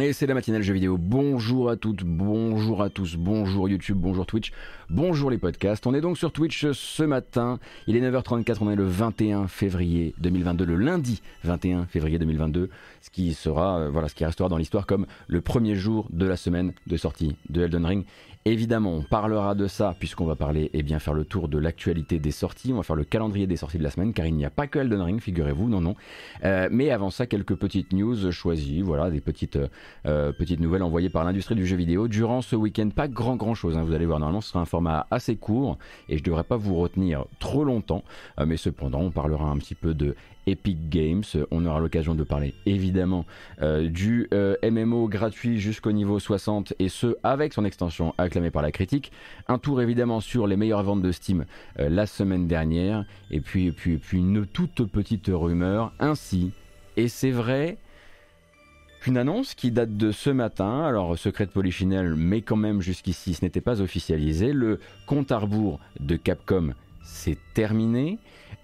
[0.00, 0.96] Et c'est la matinale jeux vidéo.
[0.96, 4.50] Bonjour à toutes, bonjour à tous, bonjour YouTube, bonjour Twitch,
[4.88, 5.86] bonjour les podcasts.
[5.86, 7.58] On est donc sur Twitch ce matin.
[7.86, 12.70] Il est 9h34, on est le 21 février 2022, le lundi 21 février 2022,
[13.02, 16.24] ce qui sera, euh, voilà, ce qui restera dans l'histoire comme le premier jour de
[16.24, 18.04] la semaine de sortie de Elden Ring.
[18.44, 22.18] Évidemment, on parlera de ça puisqu'on va parler et bien faire le tour de l'actualité
[22.18, 22.72] des sorties.
[22.72, 24.66] On va faire le calendrier des sorties de la semaine car il n'y a pas
[24.66, 25.94] que Elden Ring, figurez-vous, non, non.
[26.42, 29.60] Euh, mais avant ça, quelques petites news choisies, voilà, des petites,
[30.06, 32.88] euh, petites nouvelles envoyées par l'industrie du jeu vidéo durant ce week-end.
[32.90, 35.78] Pas grand grand chose, hein, vous allez voir, normalement ce sera un format assez court
[36.08, 38.02] et je devrais pas vous retenir trop longtemps.
[38.40, 41.22] Euh, mais cependant, on parlera un petit peu de Epic Games.
[41.50, 43.24] On aura l'occasion de parler évidemment
[43.60, 48.62] euh, du euh, MMO gratuit jusqu'au niveau 60 et ce avec son extension acclamée par
[48.62, 49.12] la critique.
[49.48, 51.44] Un tour évidemment sur les meilleures ventes de Steam
[51.78, 56.52] euh, la semaine dernière et puis, puis, puis une toute petite rumeur ainsi.
[56.96, 57.78] Et c'est vrai,
[59.06, 63.34] une annonce qui date de ce matin, alors secret de Polichinelle, mais quand même jusqu'ici
[63.34, 64.52] ce n'était pas officialisé.
[64.52, 68.18] Le compte à rebours de Capcom s'est terminé.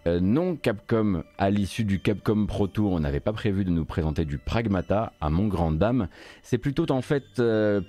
[0.08, 3.84] Euh, non Capcom, à l'issue du Capcom Pro Tour, on n'avait pas prévu de nous
[3.84, 6.08] présenter du Pragmata, à mon grand dame.
[6.42, 7.82] C'est plutôt en fait, euh,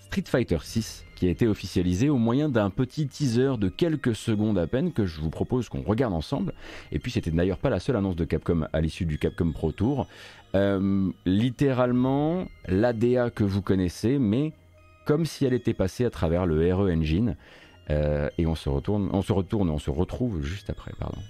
[0.00, 4.58] Street Fighter 6 qui a été officialisé au moyen d'un petit teaser de quelques secondes
[4.58, 6.52] à peine que je vous propose qu'on regarde ensemble.
[6.92, 9.72] Et puis c'était d'ailleurs pas la seule annonce de Capcom à l'issue du Capcom Pro
[9.72, 10.06] Tour.
[10.54, 14.52] Euh, littéralement l'ADA que vous connaissez, mais
[15.06, 17.34] comme si elle était passée à travers le RE Engine.
[17.90, 21.20] Euh, et on se retourne, on se retourne, on se retrouve juste après, pardon.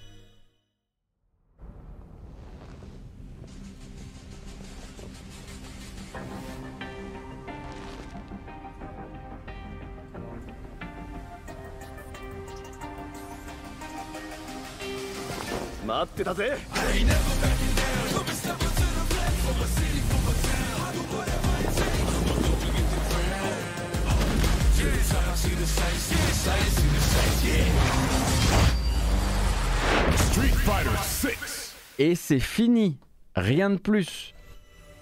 [30.17, 31.75] Street Fighter 6.
[31.99, 32.97] Et c'est fini,
[33.35, 34.35] rien de plus.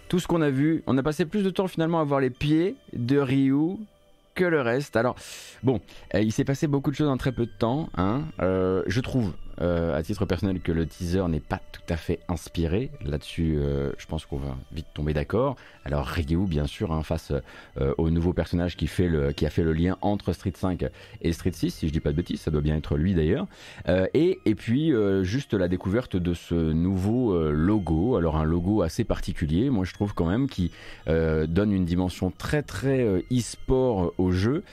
[0.08, 2.30] Tout ce qu'on a vu, on a passé plus de temps finalement à voir les
[2.30, 3.76] pieds de Ryu
[4.34, 4.96] que le reste.
[4.96, 5.16] Alors,
[5.62, 5.80] bon,
[6.14, 7.88] euh, il s'est passé beaucoup de choses en très peu de temps.
[7.96, 8.22] Hein.
[8.40, 12.20] Euh, je trouve, euh, à titre personnel, que le teaser n'est pas tout à fait
[12.28, 12.90] inspiré.
[13.04, 15.56] Là-dessus, euh, je pense qu'on va vite tomber d'accord.
[15.86, 17.32] Alors, Ryu, bien sûr, hein, face
[17.80, 20.84] euh, au nouveau personnage qui, fait le, qui a fait le lien entre Street 5
[21.22, 23.46] et Street 6, si je dis pas de bêtises, ça doit bien être lui d'ailleurs.
[23.88, 28.16] Euh, et, et puis, euh, juste la découverte de ce nouveau euh, logo.
[28.16, 30.72] Alors, un logo assez particulier, moi je trouve quand même, qui
[31.06, 34.64] donne une dimension très très e-sport au jeu.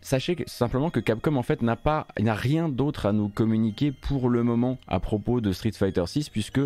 [0.00, 4.09] Sachez simplement que Capcom en fait n'a pas, n'a rien d'autre à nous communiquer pour
[4.18, 6.60] le moment à propos de Street Fighter 6 puisque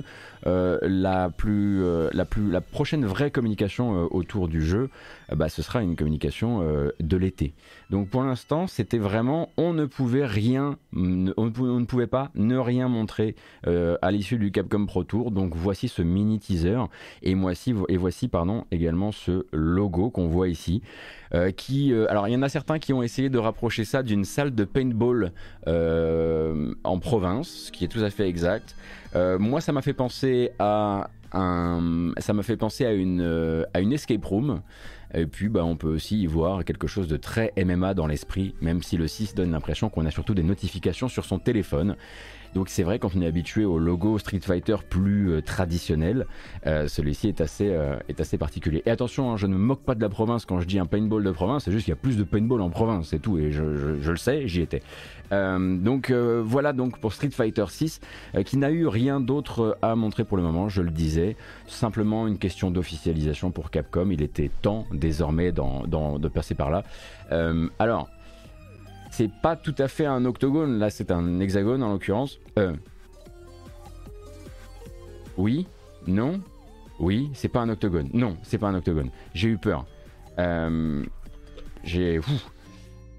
[0.47, 4.91] euh, la plus, euh, la plus, la prochaine vraie communication euh, autour du jeu,
[5.33, 7.55] bah, ce sera une communication euh, de l'été.
[7.91, 12.89] Donc pour l'instant, c'était vraiment, on ne pouvait rien, on ne pouvait, pas ne rien
[12.89, 13.35] montrer
[13.67, 15.31] euh, à l'issue du Capcom Pro Tour.
[15.31, 16.81] Donc voici ce mini teaser
[17.23, 20.83] et voici, et voici pardon également ce logo qu'on voit ici.
[21.35, 24.05] Euh, qui, euh, alors il y en a certains qui ont essayé de rapprocher ça
[24.05, 25.33] d'une salle de paintball
[25.67, 28.77] euh, en province, ce qui est tout à fait exact.
[29.17, 33.65] Euh, moi, ça m'a fait penser à un, ça m'a fait penser à une, euh,
[33.75, 34.61] à une escape room.
[35.15, 38.55] Et puis, bah, on peut aussi y voir quelque chose de très MMA dans l'esprit,
[38.61, 41.97] même si le 6 donne l'impression qu'on a surtout des notifications sur son téléphone.
[42.55, 46.27] Donc c'est vrai quand on est habitué au logo Street Fighter plus euh, traditionnel,
[46.67, 48.83] euh, celui-ci est assez euh, est assez particulier.
[48.87, 50.87] Et attention, hein, je ne me moque pas de la province quand je dis un
[50.87, 53.39] paintball de province, c'est juste qu'il y a plus de paintball en province, c'est tout.
[53.39, 54.83] Et je le sais, j'y étais.
[55.33, 58.01] Euh, donc euh, voilà donc pour Street Fighter 6
[58.35, 61.37] euh, qui n'a eu rien d'autre à montrer pour le moment, je le disais,
[61.67, 64.11] simplement une question d'officialisation pour Capcom.
[64.11, 66.85] Il était temps désormais de passer par là.
[67.79, 68.09] Alors
[69.11, 72.39] c'est pas tout à fait un octogone, là c'est un hexagone en l'occurrence.
[75.37, 75.67] Oui,
[76.07, 76.41] non,
[77.01, 78.09] oui, c'est pas un octogone.
[78.13, 79.11] Non, c'est pas un octogone.
[79.35, 79.87] J'ai eu peur.
[81.85, 82.21] J'ai.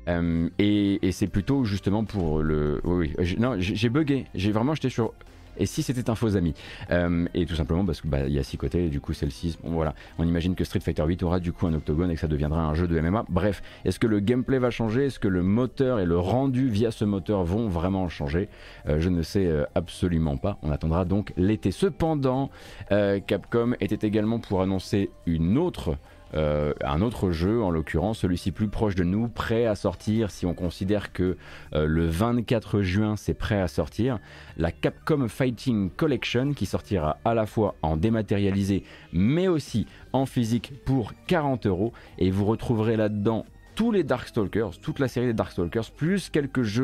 [0.07, 2.81] Euh, et c'est plutôt justement pour le.
[2.83, 3.35] Oui, oui.
[3.39, 4.25] Non, j'ai bugué.
[4.35, 5.13] J'ai vraiment j'étais sur.
[5.57, 6.53] Et si c'était un faux ami?
[6.91, 9.25] Euh, Et tout simplement parce que bah, y a six côtés, et du coup c'est
[9.25, 9.59] le 6.
[9.63, 12.19] Bon voilà, on imagine que Street Fighter 8 aura du coup un octogone et que
[12.19, 13.23] ça deviendra un jeu de MMA.
[13.29, 15.05] Bref, est-ce que le gameplay va changer?
[15.05, 18.49] Est-ce que le moteur et le rendu via ce moteur vont vraiment changer?
[18.89, 20.57] Euh, Je ne sais absolument pas.
[20.61, 21.71] On attendra donc l'été.
[21.71, 22.49] Cependant,
[22.89, 25.95] Capcom était également pour annoncer une autre
[26.35, 30.53] un autre jeu, en l'occurrence celui-ci plus proche de nous, prêt à sortir si on
[30.53, 31.37] considère que
[31.73, 34.19] le 24 juin c'est prêt à sortir,
[34.57, 38.83] la Capcom Fighting Collection qui sortira à la fois en dématérialisé
[39.13, 41.93] mais aussi en physique pour 40 euros.
[42.17, 46.79] Et vous retrouverez là-dedans tous les Darkstalkers, toute la série des Darkstalkers, plus quelques,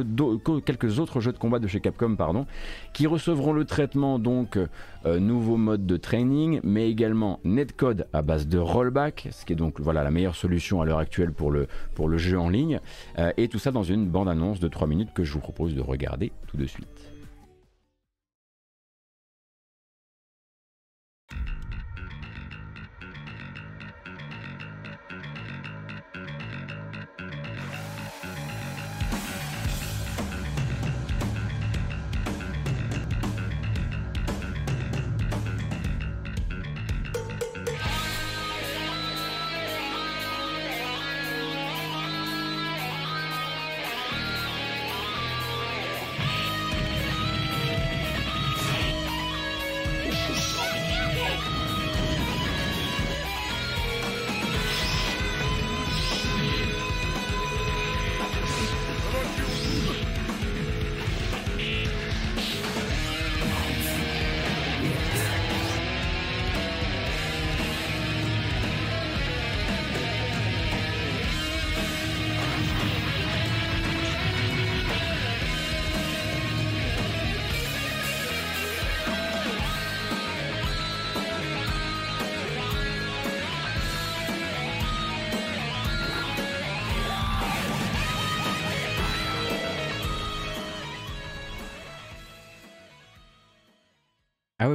[0.99, 2.45] autres jeux de combat de chez Capcom, pardon,
[2.93, 4.57] qui recevront le traitement donc
[5.05, 9.55] euh, nouveau mode de training, mais également netcode à base de rollback, ce qui est
[9.55, 12.79] donc voilà la meilleure solution à l'heure actuelle pour le, pour le jeu en ligne,
[13.17, 15.81] euh, et tout ça dans une bande-annonce de 3 minutes que je vous propose de
[15.81, 17.10] regarder tout de suite.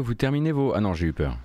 [0.07, 0.73] Vous terminez vos...
[0.73, 1.37] Ah non, j'ai eu peur.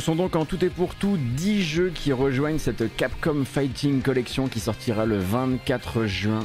[0.00, 4.00] Ce sont donc en tout et pour tout 10 jeux qui rejoignent cette Capcom Fighting
[4.00, 6.40] Collection qui sortira le 24 juin.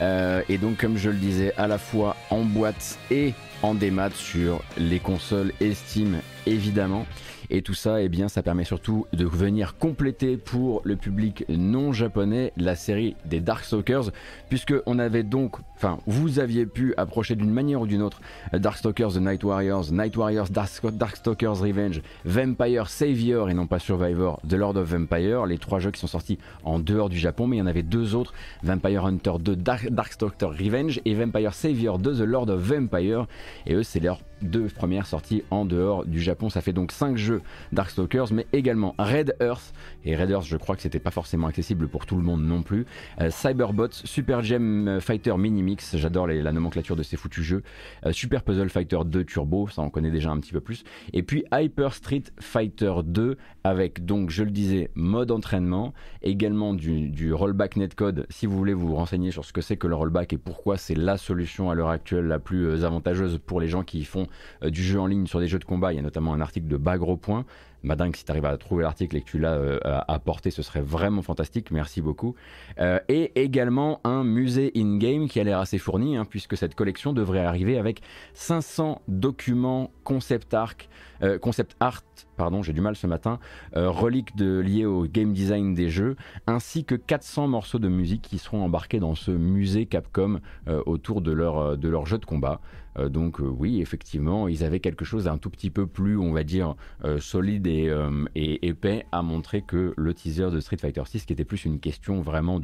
[0.00, 3.32] Euh, et donc comme je le disais, à la fois en boîte et
[3.62, 7.06] en démat sur les consoles et Steam évidemment.
[7.52, 11.92] Et tout ça, eh bien, ça permet surtout de venir compléter pour le public non
[11.92, 14.12] japonais la série des Darkstalkers,
[14.48, 18.20] puisque on avait donc, enfin, vous aviez pu approcher d'une manière ou d'une autre
[18.52, 24.54] Darkstalkers The Night Warriors, Night Warriors Darkstalkers Revenge, Vampire Savior et non pas Survivor, The
[24.54, 27.58] Lord of Vampire, les trois jeux qui sont sortis en dehors du Japon, mais il
[27.58, 32.20] y en avait deux autres, Vampire Hunter 2 Darkstalker Revenge et Vampire Savior 2 The
[32.20, 33.26] Lord of Vampire,
[33.66, 37.16] et eux c'est leurs deux premières sorties en dehors du Japon, ça fait donc cinq
[37.16, 37.42] jeux
[37.72, 39.72] Darkstalkers, mais également Red Earth.
[40.04, 42.62] Et Red Earth, je crois que c'était pas forcément accessible pour tout le monde non
[42.62, 42.86] plus.
[43.20, 47.62] Euh, Cyberbots, Super Gem Fighter Mini Mix, j'adore la nomenclature de ces foutus jeux.
[48.06, 50.84] Euh, Super Puzzle Fighter 2 Turbo, ça on connaît déjà un petit peu plus.
[51.12, 57.32] Et puis Hyper Street Fighter 2 avec donc, je le disais, mode entraînement, également du,
[57.32, 60.38] rollback netcode si vous voulez vous renseigner sur ce que c'est que le rollback et
[60.38, 64.04] pourquoi c'est la solution à l'heure actuelle la plus euh, avantageuse pour les gens qui
[64.04, 64.26] font
[64.62, 65.92] du jeu en ligne sur des jeux de combat.
[65.92, 67.44] Il y a notamment un article de Bagro Point
[67.82, 70.82] Madingue, si tu arrives à trouver l'article et que tu l'as euh, apporté, ce serait
[70.82, 71.70] vraiment fantastique.
[71.70, 72.34] Merci beaucoup.
[72.78, 77.12] Euh, et également un musée in-game qui a l'air assez fourni, hein, puisque cette collection
[77.12, 78.02] devrait arriver avec
[78.34, 80.74] 500 documents concept art,
[81.22, 82.02] euh, concept art
[82.36, 83.38] pardon, j'ai du mal ce matin,
[83.74, 88.38] reliques de, liées au game design des jeux, ainsi que 400 morceaux de musique qui
[88.38, 90.40] seront embarqués dans ce musée Capcom
[90.86, 92.62] autour de leur, jeu de combat.
[92.98, 96.32] Euh, donc euh, oui, effectivement, ils avaient quelque chose d'un tout petit peu plus, on
[96.32, 96.74] va dire,
[97.04, 97.90] euh, solide et,
[98.34, 102.20] épais à montrer que le teaser de Street Fighter 6, qui était plus une question
[102.20, 102.60] vraiment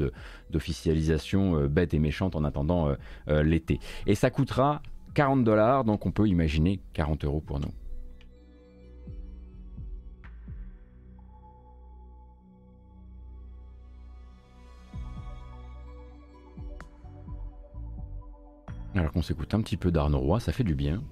[0.50, 2.90] d'officialisation bête et méchante en attendant
[3.28, 3.78] l'été.
[4.06, 4.82] Et ça coûtera
[5.14, 7.70] 40 dollars, donc on peut imaginer 40 euros pour nous.
[18.96, 21.02] Alors qu'on s'écoute un petit peu d'Arnaud Roy, ça fait du bien.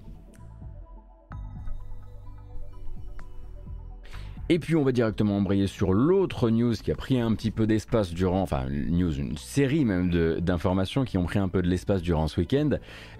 [4.47, 7.65] Et puis on va directement embrayer sur l'autre news qui a pris un petit peu
[7.65, 12.03] d'espace durant, enfin news, une série même d'informations qui ont pris un peu de l'espace
[12.03, 12.69] durant ce week-end.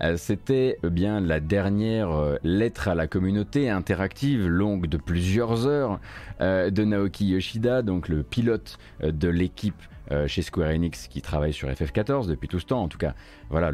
[0.02, 5.66] Euh, c'était eh bien la dernière euh, lettre à la communauté interactive longue de plusieurs
[5.66, 6.00] heures
[6.42, 9.82] euh, de Naoki Yoshida, donc le pilote de l'équipe
[10.12, 13.16] euh, chez Square Enix qui travaille sur FF14 depuis tout ce temps, en tout cas,
[13.50, 13.72] voilà,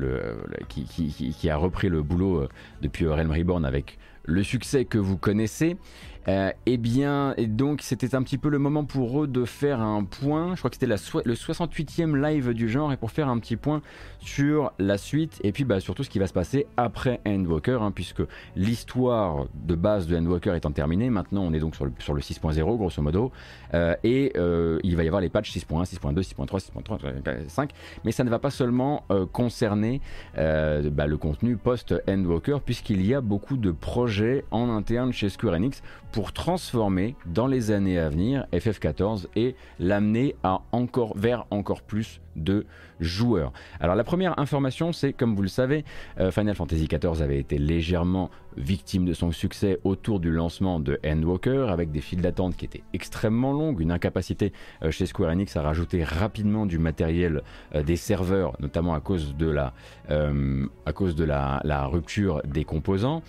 [0.70, 2.50] qui, qui, a repris le boulot euh,
[2.82, 5.78] depuis Realm Reborn avec le succès que vous connaissez.
[6.28, 9.82] Euh, eh bien, et donc c'était un petit peu le moment pour eux de faire
[9.82, 10.56] un point.
[10.56, 13.82] Je crois que c'était le 68e live du genre et pour faire un petit point
[14.20, 17.92] sur la suite et puis bah, surtout ce qui va se passer après Endwalker, hein,
[17.92, 18.22] puisque
[18.56, 22.22] l'histoire de base de Endwalker étant terminée, maintenant on est donc sur le, sur le
[22.22, 23.32] 6.0 grosso modo,
[23.74, 27.72] euh, et euh, il va y avoir les patchs 6.1, 6.2, 6.3, 6.3, 5,
[28.06, 30.02] mais ça ne va pas seulement concerner
[30.36, 35.82] bah, le contenu post-Endwalker, puisqu'il y a beaucoup de projets en interne chez Square Enix
[36.12, 42.22] pour transformer dans les années à venir FF14 et l'amener à encore vers encore plus
[42.36, 42.66] de
[43.02, 43.52] joueurs.
[43.80, 45.84] Alors la première information, c'est comme vous le savez,
[46.20, 51.00] euh, Final Fantasy XIV avait été légèrement victime de son succès autour du lancement de
[51.06, 54.52] Endwalker, avec des files d'attente qui étaient extrêmement longues, une incapacité
[54.84, 57.44] euh, chez Square Enix à rajouter rapidement du matériel
[57.76, 59.74] euh, des serveurs, notamment à cause de la,
[61.88, 63.24] rupture des composants.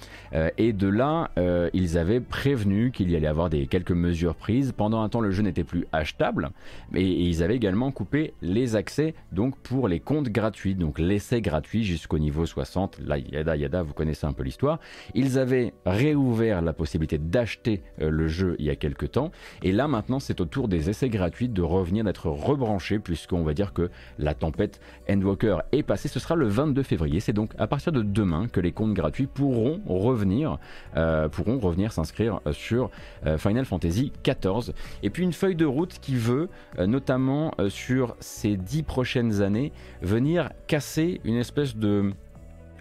[0.58, 1.30] et de là,
[1.72, 4.72] ils avaient prévenu qu'il y allait avoir des, quelques mesures prises.
[4.72, 6.50] Pendant un temps, le jeu n'était plus achetable,
[6.94, 8.91] et, et ils avaient également coupé les accès
[9.30, 13.00] donc pour les comptes gratuits, donc l'essai gratuit jusqu'au niveau 60.
[13.00, 14.78] Là, yada yada, vous connaissez un peu l'histoire.
[15.14, 19.30] Ils avaient réouvert la possibilité d'acheter euh, le jeu il y a quelques temps,
[19.62, 23.54] et là maintenant c'est au tour des essais gratuits de revenir, d'être rebranchés, puisqu'on va
[23.54, 26.08] dire que la tempête Endwalker est passée.
[26.08, 27.20] Ce sera le 22 février.
[27.20, 30.58] C'est donc à partir de demain que les comptes gratuits pourront revenir,
[30.96, 32.90] euh, pourront revenir s'inscrire euh, sur
[33.38, 34.72] Final Fantasy XIV.
[35.02, 39.72] Et puis une feuille de route qui veut, notamment sur ces prochaines années,
[40.02, 42.12] venir casser une espèce de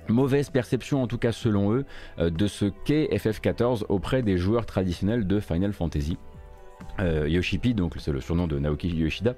[0.07, 1.85] mauvaise perception, en tout cas selon eux,
[2.19, 6.17] euh, de ce qu'est FF14 auprès des joueurs traditionnels de Final Fantasy.
[6.99, 7.27] Euh,
[7.75, 9.35] donc c'est le surnom de Naoki Yoshida,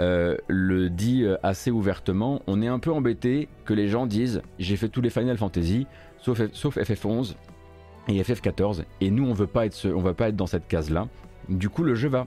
[0.00, 2.40] euh, le dit assez ouvertement.
[2.46, 5.86] On est un peu embêté que les gens disent j'ai fait tous les Final Fantasy
[6.18, 7.34] sauf, sauf FF11
[8.08, 10.90] et FF14 et nous on veut pas être on veut pas être dans cette case
[10.90, 11.08] là.
[11.48, 12.26] Du coup le jeu va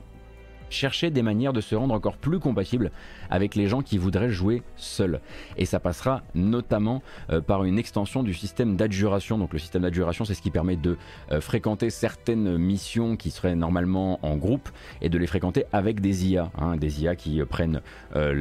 [0.70, 2.92] chercher des manières de se rendre encore plus compatible
[3.30, 5.20] avec les gens qui voudraient jouer seuls.
[5.58, 9.38] Et ça passera notamment euh, par une extension du système d'adjuration.
[9.38, 10.98] Donc le système d'adjuration, c'est ce qui permet de
[11.32, 14.70] euh, fréquenter certaines missions qui seraient normalement en groupe
[15.02, 17.82] et de les fréquenter avec des IA, hein, des IA qui prennent
[18.16, 18.34] euh,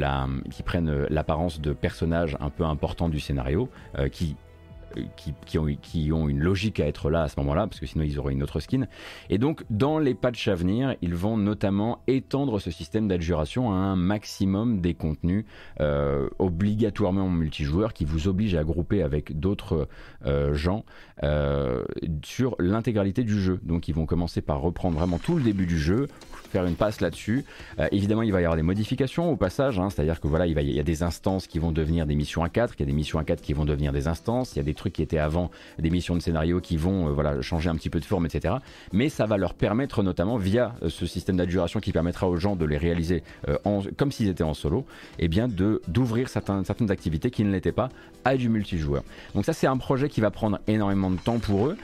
[0.51, 3.69] qui prennent l'apparence de personnages un peu importants du scénario,
[4.13, 4.37] qui
[5.17, 5.59] qui,
[6.13, 8.43] ont, une logique à être là à ce moment-là, parce que sinon ils auraient une
[8.43, 8.87] autre skin.
[9.31, 13.77] Et donc, dans les patchs à venir, ils vont notamment étendre ce système d'adjuration à
[13.77, 15.45] un maximum des contenus
[15.81, 19.89] euh, obligatoirement en multijoueur qui vous oblige à grouper avec d'autres
[20.25, 20.85] euh, gens
[21.23, 21.85] euh,
[22.25, 23.61] sur l'intégralité du jeu.
[23.63, 26.09] Donc, ils vont commencer par reprendre vraiment tout le début du jeu,
[26.51, 27.45] faire une passe là-dessus.
[27.91, 30.81] évidemment, il va y avoir des modifications au passage, hein, c'est-à-dire que voilà, il y
[30.81, 33.19] a des instances qui vont devenir des missions à 4, il y a des missions
[33.19, 35.51] à 4 qui vont devenir des instances, il y a des trucs qui étaient avant
[35.79, 38.55] des missions de scénario qui vont euh, voilà, changer un petit peu de forme, etc.
[38.93, 42.57] Mais ça va leur permettre notamment via euh, ce système d'adjuration qui permettra aux gens
[42.57, 43.57] de les réaliser euh,
[43.97, 44.87] comme s'ils étaient en solo,
[45.19, 47.89] et eh bien de d'ouvrir certaines, certaines activités qui ne l'étaient pas
[48.25, 49.03] à du multijoueur.
[49.35, 51.77] Donc ça c'est un projet qui va prendre énormément de temps pour eux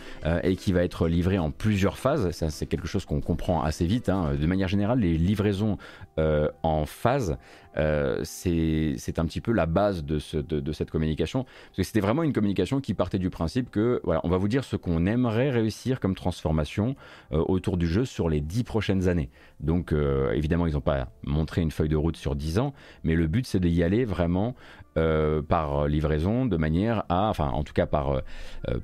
[0.42, 2.30] et qui va être livré en plusieurs phases.
[2.32, 4.08] Ça c'est quelque chose qu'on comprend assez vite.
[4.08, 4.34] Hein.
[4.38, 5.78] De manière générale, les livraisons
[6.18, 7.36] en phase
[7.76, 11.46] euh, c'est un petit peu la base de, ce, de, cette communication.
[11.78, 14.76] C'était vraiment une communication qui partait du principe que, voilà, on va vous dire ce
[14.76, 16.96] qu'on aimerait réussir comme transformation
[17.30, 19.30] autour du jeu sur les dix prochaines années.
[19.60, 19.92] Donc,
[20.32, 22.72] évidemment, ils n'ont pas montré une feuille de route sur dix ans,
[23.04, 24.54] mais le but, c'est d'y aller vraiment
[24.94, 28.22] par livraison, de manière à, enfin, en tout cas par,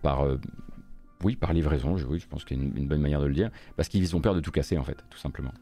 [0.03, 0.27] par
[1.25, 3.89] oui, par livraison, je, pense qu'il y a une, bonne manière de le dire, parce
[3.89, 5.53] qu'ils ont peur de tout casser en fait, tout simplement.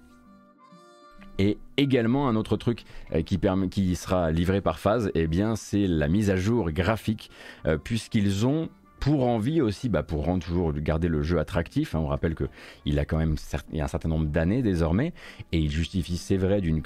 [1.39, 6.31] Et également un autre truc euh, qui, sera livré par phase, eh c'est la mise
[6.31, 7.31] à jour graphique,
[7.67, 8.69] euh, puisqu'ils ont
[9.01, 11.95] pour envie aussi, bah, pour rendre toujours garder le jeu attractif.
[11.95, 12.45] Hein, on rappelle que
[12.87, 13.37] il a quand même
[13.73, 15.13] y a un certain nombre d'années désormais,
[15.53, 16.83] et il justifie, c'est vrai, d'une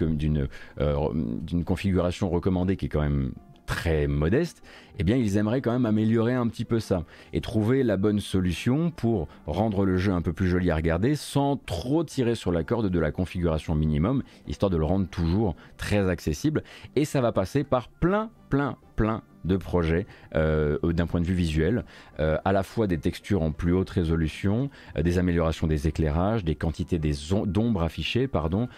[0.81, 3.33] euh, d'une configuration recommandée qui est quand même
[3.71, 4.65] très modeste,
[4.99, 8.19] eh bien ils aimeraient quand même améliorer un petit peu ça et trouver la bonne
[8.19, 12.51] solution pour rendre le jeu un peu plus joli à regarder sans trop tirer sur
[12.51, 16.65] la corde de la configuration minimum, histoire de le rendre toujours très accessible.
[16.97, 21.35] Et ça va passer par plein, plein, plein de projets euh, d'un point de vue
[21.35, 21.85] visuel,
[22.19, 26.45] euh, à la fois des textures en plus haute résolution, euh, des améliorations des éclairages,
[26.45, 27.01] des quantités
[27.47, 28.69] d'ombre affichées, pardon,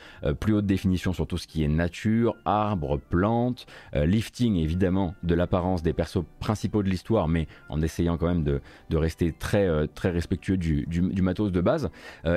[0.40, 5.82] plus haute définition sur tout ce qui est nature, arbres, plantes, lifting évidemment de l'apparence
[5.82, 8.60] des persos principaux de l'histoire, mais en essayant quand même de,
[8.96, 11.90] rester très, très respectueux du, du, matos de base.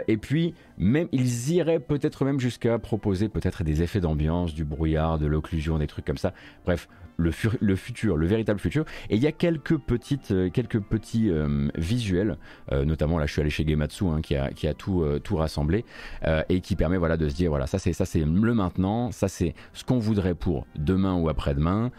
[0.08, 5.20] et puis, même, ils iraient peut-être même jusqu'à proposer peut-être des effets d'ambiance, du brouillard,
[5.20, 6.34] de l'occlusion, des trucs comme ça.
[6.65, 8.86] Bref, le, futur, le véritable futur.
[9.10, 12.38] Et il y a quelques, petites, euh, quelques petits euh, visuels,
[12.72, 15.36] euh, notamment là je suis allé chez Gematsu hein, qui, a, qui a tout, tout
[15.36, 15.86] rassemblé
[16.50, 19.28] et qui permet voilà, de se dire voilà, ça c'est, ça c'est le maintenant, ça
[19.28, 21.92] c'est ce qu'on voudrait pour demain ou après-demain.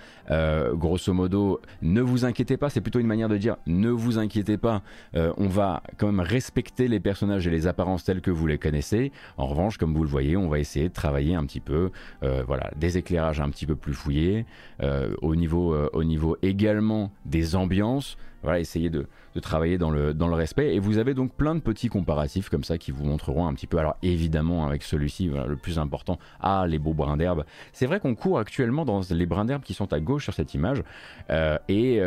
[0.74, 4.56] grosso modo, ne vous inquiétez pas, c'est plutôt une manière de dire ne vous inquiétez
[4.56, 4.82] pas,
[5.14, 9.12] on va quand même respecter les personnages et les apparences telles que vous les connaissez.
[9.36, 11.90] En revanche, comme vous le voyez, on va essayer de travailler un petit peu,
[12.22, 14.46] voilà, des éclairages un petit peu plus fouillés.
[14.82, 18.16] Au, niveau, au niveau également des ambiances.
[18.42, 19.06] Voilà, essayez de,
[19.42, 20.74] travailler dans le, dans le respect.
[20.74, 23.66] Et vous avez donc plein de petits comparatifs comme ça qui vous montreront un petit
[23.66, 23.78] peu.
[23.78, 27.44] Alors évidemment, avec celui-ci, le plus important, ah, les beaux brins d'herbe.
[27.72, 30.54] C'est vrai qu'on court actuellement dans les brins d'herbe qui sont à gauche sur cette
[30.54, 30.82] image.
[31.30, 32.00] Euh, et,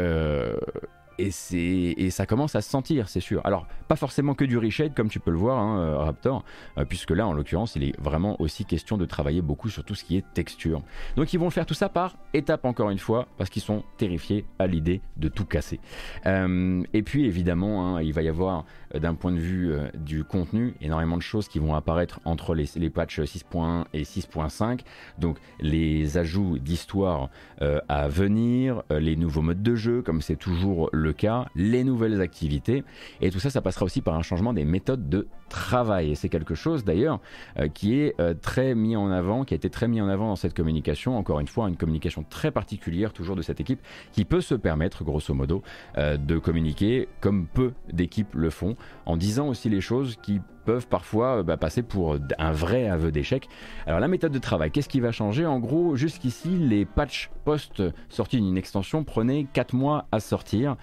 [1.20, 3.42] et, ça commence à se sentir, c'est sûr.
[3.44, 6.44] Alors, pas forcément que du reshade, comme tu peux le voir, hein, euh, Raptor,
[6.78, 9.96] euh, puisque là, en l'occurrence, il est vraiment aussi question de travailler beaucoup sur tout
[9.96, 10.82] ce qui est texture.
[11.16, 14.46] Donc, ils vont faire tout ça par étapes, encore une fois, parce qu'ils sont terrifiés
[14.58, 15.80] à l'idée de tout casser.
[16.26, 20.74] Euh, et puis, évidemment, hein, il va y avoir, d'un point de vue du contenu,
[20.82, 24.82] énormément de choses qui vont apparaître entre les, patchs 6.1 et 6.5.
[25.18, 31.14] Donc, les ajouts d'histoire à venir, les nouveaux modes de jeu, comme c'est toujours le
[31.14, 32.84] cas, les nouvelles activités.
[33.22, 36.12] Et tout ça, ça passera aussi par un changement des méthodes de travail.
[36.12, 37.20] Et c'est quelque chose d'ailleurs
[37.60, 40.28] euh, qui est euh, très mis en avant, qui a été très mis en avant
[40.28, 41.18] dans cette communication.
[41.18, 43.82] Encore une fois, une communication très particulière toujours de cette équipe
[44.14, 45.62] qui peut se permettre, grosso modo,
[45.98, 50.88] euh, de communiquer comme peu d'équipes le font, en disant aussi les choses qui peuvent
[50.88, 53.50] parfois bah, passer pour un vrai aveu d'échec.
[53.88, 55.44] Alors la méthode de travail, qu'est-ce qui va changer?
[55.48, 60.76] En gros, jusqu'ici, les patchs post-sortie d'une extension prenaient 4 mois à sortir.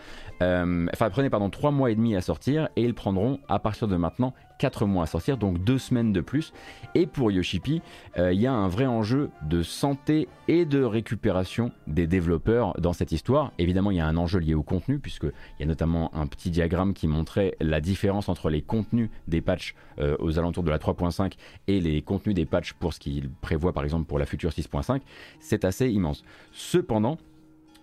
[0.43, 3.87] Euh, enfin, prenaient pardon 3 mois et demi à sortir et ils prendront à partir
[3.87, 6.53] de maintenant 4 mois à sortir, donc 2 semaines de plus.
[6.97, 7.83] Et pour Yoshipi,
[8.19, 12.93] euh, il y a un vrai enjeu de santé et de récupération des développeurs dans
[12.93, 13.53] cette histoire.
[13.59, 16.51] Évidemment, il y a un enjeu lié au contenu, puisqu'il y a notamment un petit
[16.51, 20.79] diagramme qui montrait la différence entre les contenus des patchs euh, aux alentours de la
[20.79, 21.33] 3.5
[21.69, 25.01] et les contenus des patchs pour ce qu'il prévoit par exemple pour la future 6.5.
[25.41, 26.25] C'est assez immense.
[26.53, 27.19] Cependant,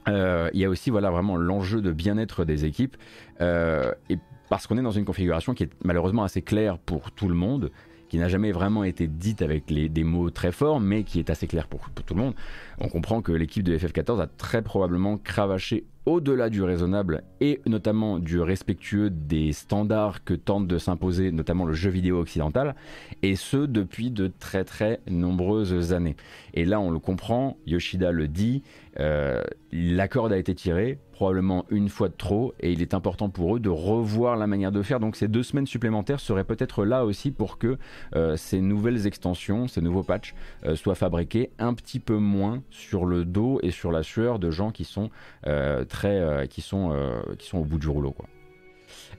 [0.07, 2.97] euh, il y a aussi voilà vraiment l'enjeu de bien-être des équipes
[3.39, 4.17] et
[4.49, 7.71] parce qu'on est dans une configuration qui est malheureusement assez claire pour tout le monde,
[8.07, 11.47] qui n'a jamais vraiment été dite avec des mots très forts, mais qui est assez
[11.47, 12.35] claire pour, pour tout le monde.
[12.77, 18.19] On comprend que l'équipe de FF14 a très probablement cravaché au-delà du raisonnable et notamment
[18.19, 22.75] du respectueux des standards que tente de s'imposer notamment le jeu vidéo occidental,
[23.21, 26.15] et ce depuis de très très nombreuses années.
[26.53, 28.63] Et là on le comprend, Yoshida le dit,
[28.99, 33.29] euh, la corde a été tirée, probablement une fois de trop, et il est important
[33.29, 34.99] pour eux de revoir la manière de faire.
[34.99, 37.77] Donc ces deux semaines supplémentaires seraient peut-être là aussi pour que
[38.13, 43.05] euh, ces nouvelles extensions, ces nouveaux patchs euh, soient fabriqués un petit peu moins sur
[43.05, 45.11] le dos et sur la sueur de gens qui sont
[45.43, 48.11] très, euh, qui, sont, euh, qui sont au bout du rouleau.
[48.11, 48.27] Quoi.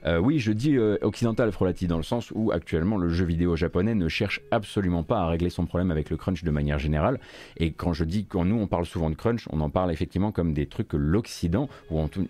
[0.05, 3.95] Euh, oui, je dis occidental Frolati dans le sens où actuellement le jeu vidéo japonais
[3.95, 7.19] ne cherche absolument pas à régler son problème avec le crunch de manière générale.
[7.57, 10.31] Et quand je dis quand nous on parle souvent de crunch, on en parle effectivement
[10.31, 12.25] comme des trucs que l'Occident, ou en tout,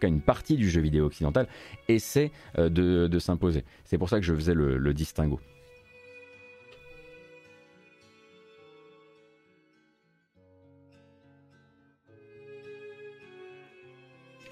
[0.00, 1.46] cas une partie du jeu vidéo occidental,
[1.88, 3.64] essaie de, s'imposer.
[3.84, 5.40] C'est pour ça que je faisais le distinguo.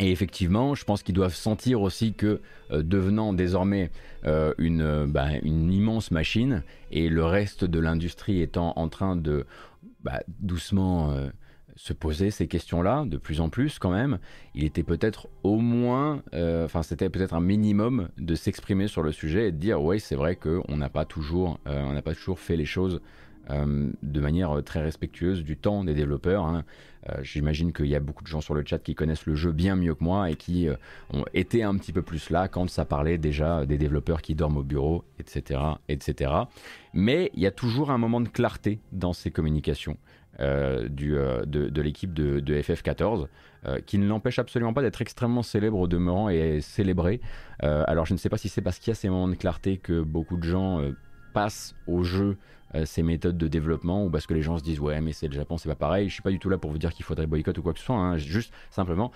[0.01, 3.91] Et effectivement, je pense qu'ils doivent sentir aussi que devenant désormais
[4.25, 9.45] une, bah, une, immense machine et le reste de l'industrie étant en train de
[10.05, 11.13] bah, doucement
[11.79, 14.19] se poser ces questions-là de plus en plus quand même.
[14.55, 19.13] Il était peut-être au moins, euh, enfin c'était peut-être un minimum de s'exprimer sur le
[19.13, 21.59] sujet et de dire oui c'est vrai qu'on euh, on n'a pas toujours
[22.41, 23.01] fait les choses
[23.51, 26.47] euh, de manière très respectueuse du temps des développeurs.
[26.47, 26.65] Hein.
[27.23, 29.77] J'imagine qu'il y a beaucoup de gens sur le chat qui connaissent le jeu bien
[29.77, 30.69] mieux que moi et qui
[31.11, 34.59] ont été un petit peu plus là quand ça parlait déjà des développeurs qui dorment
[34.59, 36.33] au bureau, etc., etc.
[36.93, 39.97] Mais il y a toujours un moment de clarté dans ces communications.
[40.41, 43.27] Euh, euh, de, l'équipe de, FF14,
[43.67, 47.21] euh, qui ne l'empêche absolument pas d'être extrêmement célèbre au demeurant et célébré.
[47.61, 49.79] alors je ne sais pas si c'est parce qu'il y a ces moments de clarté
[49.79, 50.81] que beaucoup de gens
[51.35, 52.37] passent au jeu
[52.75, 55.29] euh, ces méthodes de développement ou parce que les gens se disent ouais mais c'est
[55.29, 57.05] le Japon c'est pas pareil je suis pas du tout là pour vous dire qu'il
[57.05, 58.17] faudrait boycott ou quoi que ce soit hein.
[58.19, 59.11] juste simplement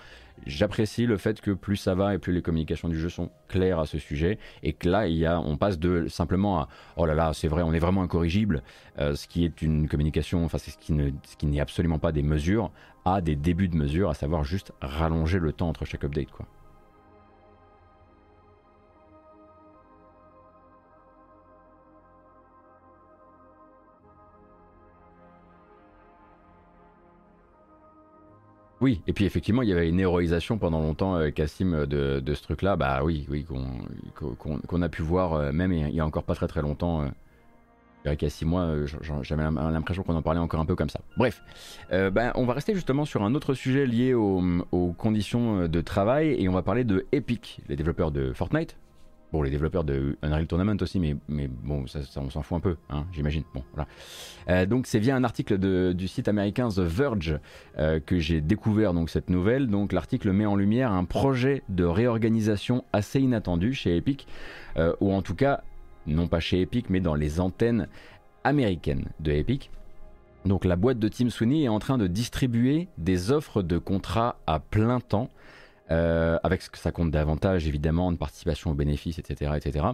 [0.47, 3.79] j'apprécie le fait que plus ça va et plus les communications du jeu sont claires
[3.79, 7.05] à ce sujet et que là il y a, on passe de simplement à oh
[7.05, 8.63] là là c'est vrai on est vraiment incorrigible
[8.99, 11.11] euh, ce qui est une communication enfin c'est ce qui ne
[11.43, 12.71] n'est absolument pas des mesures
[13.05, 16.47] à des débuts de mesures à savoir juste rallonger le temps entre chaque update quoi
[28.83, 31.85] Oui, et puis effectivement, il y avait une héroïsation pendant longtemps, euh, Cassim, euh,
[32.19, 32.75] de, ce truc-là.
[32.75, 36.47] Bah oui, oui, qu'on a pu voir euh, même il y a encore pas très
[36.47, 37.09] très longtemps.
[38.03, 38.75] il y a 6 mois,
[39.21, 40.99] j'avais l'impression qu'on en parlait encore un peu comme ça.
[41.15, 41.41] Bref,
[41.89, 46.49] bah, on va rester justement sur un autre sujet lié aux, conditions de travail et
[46.49, 48.75] on va parler de Epic, les développeurs de Fortnite,
[49.33, 52.59] Bon, les développeurs de Unreal Tournament aussi, mais, mais bon, ça, on s'en fout un
[52.59, 53.41] peu, hein, j'imagine.
[53.55, 53.89] Bon, voilà.
[54.47, 55.57] Euh, donc, c'est via un article
[55.95, 57.39] du site américain The Verge
[57.79, 59.65] euh, que j'ai découvert donc cette nouvelle.
[59.65, 64.27] Donc, l'article met en lumière un projet de réorganisation assez inattendu chez Epic,
[64.77, 65.63] euh, ou en tout cas,
[66.05, 67.87] non pas chez Epic, mais dans les antennes
[68.43, 69.71] américaines de Epic.
[70.45, 74.35] Donc, la boîte de Tim Sweeney est en train de distribuer des offres de contrats
[74.45, 75.31] à plein temps
[75.91, 79.85] euh, avec ce que ça compte davantage évidemment, de participation aux bénéfices, etc., etc.,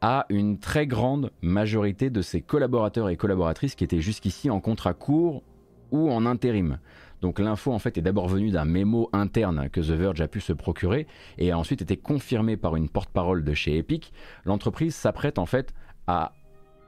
[0.00, 4.94] à une très grande majorité de ses collaborateurs et collaboratrices qui étaient jusqu'ici en contrat
[4.94, 5.42] court
[5.90, 6.78] ou en intérim.
[7.20, 10.40] Donc l'info en fait est d'abord venue d'un mémo interne que The Verge a pu
[10.40, 11.06] se procurer
[11.38, 14.12] et a ensuite été confirmée par une porte-parole de chez Epic.
[14.44, 15.72] L'entreprise s'apprête en fait
[16.08, 16.32] à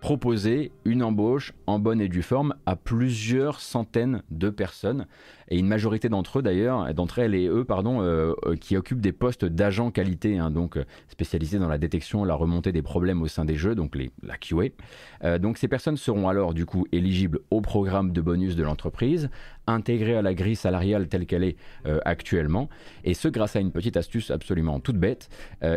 [0.05, 5.07] proposer une embauche en bonne et due forme à plusieurs centaines de personnes
[5.49, 9.01] et une majorité d'entre eux d'ailleurs, d'entre elles et eux pardon, euh, euh, qui occupent
[9.01, 13.23] des postes d'agents qualité, hein, donc euh, spécialisés dans la détection, la remontée des problèmes
[13.23, 15.39] au sein des jeux, donc la QA.
[15.39, 19.31] donc ces personnes seront alors du coup éligibles au programme de bonus de l'entreprise,
[19.67, 21.57] intégrées à la grille salariale telle qu'elle est
[22.05, 22.69] actuellement,
[23.05, 25.29] et ce grâce à une petite astuce absolument toute bête.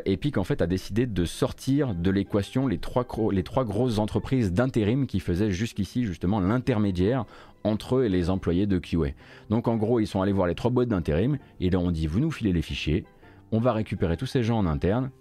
[0.05, 4.51] Epic en fait a décidé de sortir de l'équation les trois, les trois grosses entreprises
[4.51, 7.25] d'intérim qui faisaient jusqu'ici justement l'intermédiaire
[7.63, 9.11] entre eux et les employés de QA.
[9.49, 12.07] Donc en gros, ils sont allés voir les trois boîtes d'intérim et leur ont dit
[12.07, 13.05] vous nous filez les fichiers,
[13.51, 15.11] on va récupérer tous ces gens en interne.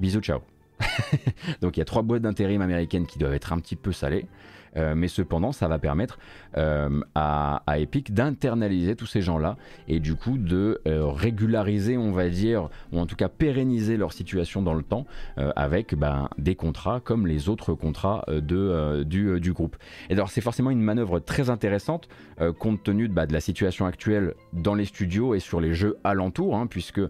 [0.00, 0.40] Bisous, ciao.
[1.60, 4.26] Donc il y a trois boîtes d'intérim américaines qui doivent être un petit peu salées.
[4.76, 6.18] Euh, mais cependant, ça va permettre
[6.56, 9.56] euh, à, Epic d'internaliser tous ces gens-là
[9.88, 14.12] et du coup de euh, régulariser, on va dire, ou en tout cas pérenniser leur
[14.12, 15.06] situation dans le temps
[15.56, 19.76] avec ben, des contrats comme les autres contrats du, groupe.
[20.08, 22.08] Et alors c'est forcément une manœuvre très intéressante
[22.58, 26.56] compte tenu de, bah, la situation actuelle dans les studios et sur les jeux alentours,
[26.56, 27.00] hein, puisque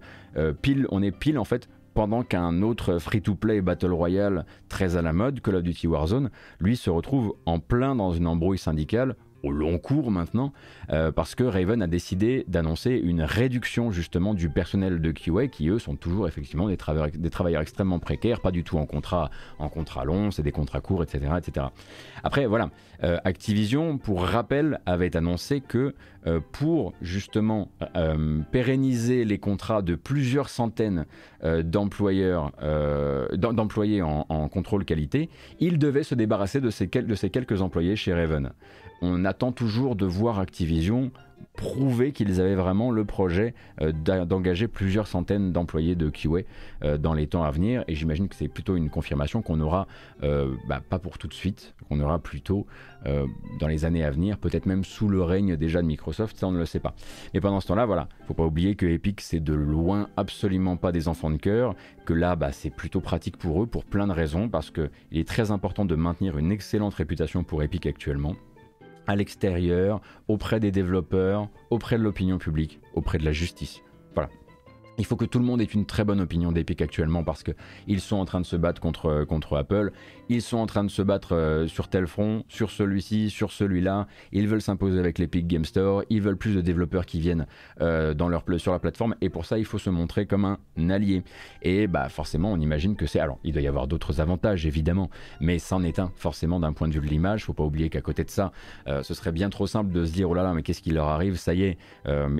[0.62, 5.12] pile, on est pile en fait pendant qu'un autre free-to-play Battle Royale très à la
[5.12, 6.30] mode, Call of Duty Warzone,
[6.60, 10.52] lui se retrouve en plein dans une embrouille syndicale au long cours maintenant,
[10.90, 15.68] euh, parce que Raven a décidé d'annoncer une réduction justement du personnel de QA, qui
[15.68, 19.30] eux sont toujours effectivement des, travailleurs, des travailleurs extrêmement précaires, pas du tout en contrat,
[19.58, 21.32] en contrat long, c'est des contrats courts, etc.
[21.36, 21.66] etc.
[22.22, 22.70] Après, voilà,
[23.02, 25.94] euh, Activision, pour rappel, avait annoncé que
[26.26, 27.70] euh, pour justement
[28.52, 31.06] pérenniser les contrats de plusieurs centaines
[31.42, 32.52] d'employeurs,
[33.32, 35.28] d'employés en, en, contrôle qualité,
[35.60, 38.52] il devait se débarrasser de ces, de ces quelques employés chez Raven.
[39.02, 41.10] On attend toujours de voir Activision
[41.56, 46.40] prouver qu'ils avaient vraiment le projet euh, d'engager plusieurs centaines d'employés de QA
[46.82, 47.84] euh, dans les temps à venir.
[47.88, 49.86] Et j'imagine que c'est plutôt une confirmation qu'on aura,
[50.22, 52.66] euh, bah, pas pour tout de suite, qu'on aura plutôt
[53.60, 56.52] dans les années à venir, peut-être même sous le règne déjà de Microsoft, ça on
[56.52, 56.94] ne le sait pas.
[57.34, 60.90] Mais pendant ce temps-là, voilà, faut pas oublier que Epic c'est de loin absolument pas
[60.90, 61.74] des enfants de cœur,
[62.06, 65.28] que là bah, c'est plutôt pratique pour eux pour plein de raisons, parce qu'il est
[65.28, 68.36] très important de maintenir une excellente réputation pour Epic actuellement
[69.06, 73.82] à l'extérieur, auprès des développeurs, auprès de l'opinion publique, auprès de la justice.
[74.96, 78.00] Il faut que tout le monde ait une très bonne opinion d'Epic actuellement parce qu'ils
[78.00, 79.90] sont en train de se battre contre, contre Apple,
[80.28, 84.06] ils sont en train de se battre euh, sur tel front, sur celui-ci, sur celui-là,
[84.30, 87.46] ils veulent s'imposer avec l'Epic Game Store, ils veulent plus de développeurs qui viennent
[87.80, 88.14] euh,
[88.56, 89.16] sur la plateforme.
[89.20, 91.24] Et pour ça il faut se montrer comme un allié.
[91.62, 93.18] Et bah forcément on imagine que c'est...
[93.18, 96.86] Alors il doit y avoir d'autres avantages évidemment, mais c'en est un forcément d'un point
[96.86, 98.52] de vue de l'image, faut pas oublier qu'à côté de ça,
[98.86, 100.92] euh, ce serait bien trop simple de se dire oh là là mais qu'est-ce qui
[100.92, 101.78] leur arrive, ça y est,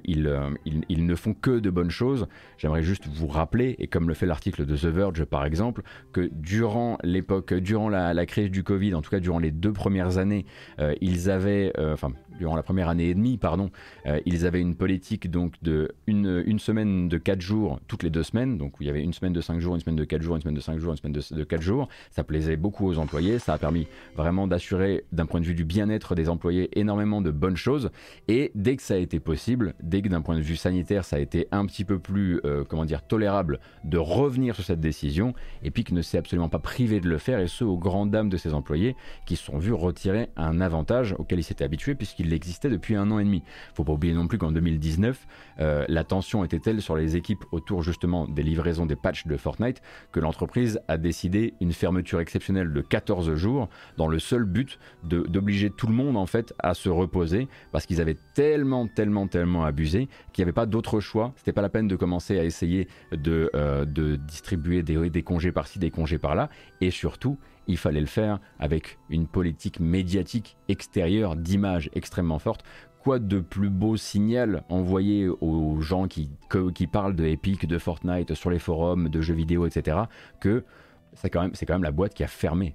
[0.05, 2.29] ils ne font que de bonnes choses.
[2.59, 6.31] J'aimerais juste vous rappeler, et comme le fait l'article de The Verge par exemple, que
[6.33, 10.47] durant l'époque, durant la, crise du Covid, en tout cas durant les deux premières années,
[10.79, 13.71] euh, ils avaient, euh, enfin durant la première année et demie, pardon,
[14.07, 18.23] euh, ils avaient une politique donc de une, semaine de 4 jours toutes les deux
[18.23, 20.37] semaines, donc il y avait une semaine de 5 jours, une semaine de 4 jours,
[20.37, 21.89] une semaine de 5 jours, une semaine de, de 4 jours.
[22.11, 25.65] Ça plaisait beaucoup aux employés, ça a permis vraiment d'assurer d'un point de vue du
[25.65, 27.91] bien-être des employés énormément de bonnes choses.
[28.29, 31.17] Et dès que ça a été possible, dès que d'un point de vue sanitaire ça
[31.17, 35.35] a été un petit peu plus, euh, comment dire, tolérable de revenir sur cette décision,
[35.63, 38.37] Epic ne s'est absolument pas privé de le faire, et ce, aux grandes dames de
[38.37, 42.33] ses employés qui se sont vus retirer un avantage auquel ils s'étaient habitués puisqu'ils il
[42.33, 43.43] existait depuis un an et demi.
[43.75, 45.27] Faut pas oublier non plus qu'en 2019,
[45.61, 49.37] euh, la tension était telle sur les équipes autour justement des livraisons des patchs de
[49.37, 54.79] Fortnite que l'entreprise a décidé une fermeture exceptionnelle de 14 jours dans le seul but
[55.03, 59.65] d'obliger tout le monde en fait à se reposer parce qu'ils avaient tellement, tellement, tellement
[59.65, 61.33] abusé qu'il n'y avait pas d'autre choix.
[61.37, 65.79] C'était pas la peine de commencer à essayer de, euh, de distribuer des, congés par-ci,
[65.79, 66.49] des congés par-là
[66.81, 72.65] et surtout il fallait le faire avec une politique médiatique extérieure d'image extrêmement forte.
[73.01, 76.31] Quoi de plus beau signal envoyé aux gens qui,
[76.75, 79.99] qui parlent de Epic, de Fortnite sur les forums, de jeux vidéo, etc.
[80.41, 80.65] que
[81.13, 82.75] c'est quand, même, quand même la boîte qui a fermé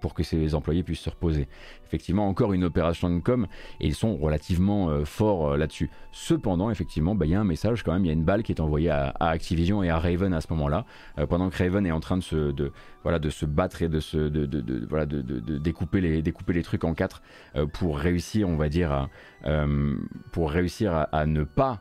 [0.00, 1.48] pour que ces employés puissent se reposer.
[1.86, 3.46] Effectivement, encore une opération de com
[3.80, 5.90] et ils sont relativement euh, forts euh, là-dessus.
[6.10, 8.42] Cependant, effectivement, bah, il y a un message quand même, il y a une balle
[8.42, 10.84] qui est envoyée à, Activision et à Raven à ce moment-là,
[11.18, 12.52] euh, pendant que Raven est en train de se,
[13.02, 14.46] voilà, de se battre et de, se, de,
[15.58, 17.22] découper, les, trucs en quatre
[17.74, 18.92] pour réussir, on va dire,
[19.44, 19.66] à,
[20.32, 21.80] pour réussir à, ne pas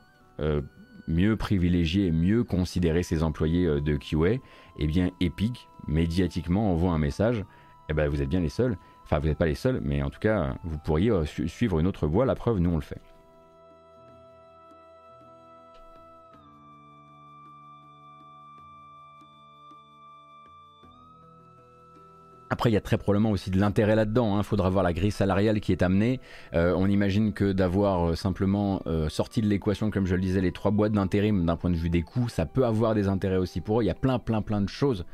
[1.07, 4.41] mieux privilégier, mieux considérer ses employés de QA,
[4.77, 7.43] eh bien Epic, médiatiquement, envoie un message
[7.89, 8.77] eh ben, vous êtes bien les seuls.
[9.05, 11.85] Enfin, vous n'êtes pas les seuls, mais en tout cas, vous pourriez euh, suivre une
[11.85, 12.25] autre voie.
[12.25, 12.99] La preuve, nous, on le fait.
[22.49, 24.37] Après, il y a très probablement aussi de l'intérêt là-dedans.
[24.37, 24.43] Il hein.
[24.43, 26.19] faudra voir la grille salariale qui est amenée.
[26.55, 30.51] Euh, on imagine que d'avoir euh, simplement sorti de l'équation, comme je le disais, les
[30.51, 33.61] trois boîtes d'intérim d'un point de vue des coûts, ça peut avoir des intérêts aussi
[33.61, 33.83] pour eux.
[33.83, 35.05] Il y a plein, plein, plein de choses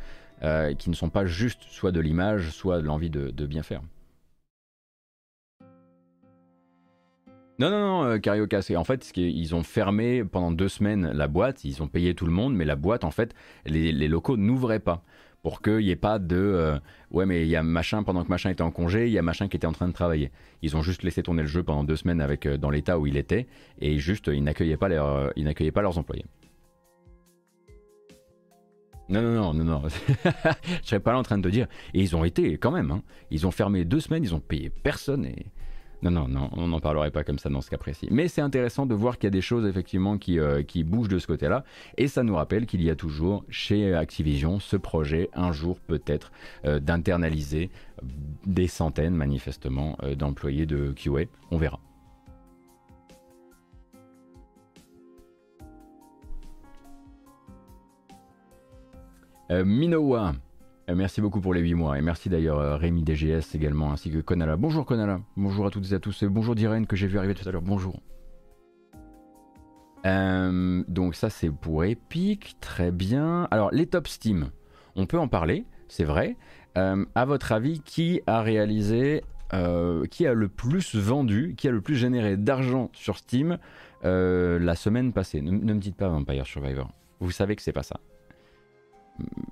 [0.43, 3.81] euh, qui ne sont pas juste soit de l'image, soit de l'envie de, bien faire.
[7.59, 11.27] Non, non, non, euh, Carioca, c'est en fait, ils ont fermé pendant deux semaines la
[11.27, 13.35] boîte, ils ont payé tout le monde, mais la boîte, en fait,
[13.67, 15.03] les, locaux n'ouvraient pas
[15.43, 16.77] pour qu'il n'y ait pas de euh,
[17.09, 19.23] ouais mais il y a machin pendant que machin était en congé, il y a
[19.23, 20.31] machin qui était en train de travailler.
[20.61, 22.23] Ils ont juste laissé tourner le jeu pendant deux semaines
[22.59, 23.47] dans l'état où il était
[23.79, 26.25] et juste ils n'accueillaient pas leurs employés.
[29.11, 29.81] Non, non, non, non, non.
[30.83, 31.67] je serais pas là en train de te dire.
[31.93, 32.91] Et ils ont été quand même.
[32.91, 33.03] Hein.
[33.29, 35.25] Ils ont fermé deux semaines, ils ont payé personne.
[35.25, 35.47] Et...
[36.01, 38.07] Non, non, non, on n'en parlerait pas comme ça dans ce cas précis.
[38.09, 41.09] Mais c'est intéressant de voir qu'il y a des choses effectivement qui, euh, qui bougent
[41.09, 41.65] de ce côté-là.
[41.97, 46.31] Et ça nous rappelle qu'il y a toujours chez Activision ce projet, un jour peut-être,
[46.65, 47.69] euh, d'internaliser
[48.45, 51.25] des centaines manifestement euh, d'employés de QA.
[51.51, 51.79] On verra.
[59.51, 60.33] Minowa,
[60.89, 61.97] euh, merci beaucoup pour les 8 mois.
[61.97, 64.55] Et merci d'ailleurs euh, Rémi DGS également, ainsi que Konala.
[64.57, 66.23] Bonjour Konala, bonjour à toutes et à tous.
[66.23, 67.61] Et bonjour Diren que j'ai vu arriver tout à l'heure.
[67.61, 68.01] Bonjour.
[70.03, 73.47] donc ça c'est pour Epic, très bien.
[73.51, 74.49] Alors les top Steam,
[74.95, 76.35] on peut en parler, c'est vrai.
[76.75, 79.23] à votre avis, qui a réalisé,
[80.09, 83.59] qui a le plus vendu, qui a le plus généré d'argent sur Steam
[84.03, 85.41] la semaine passée?
[85.41, 86.89] Ne, ne, me dites pas Vampire Survivor.
[87.19, 87.99] Vous savez que c'est pas ça.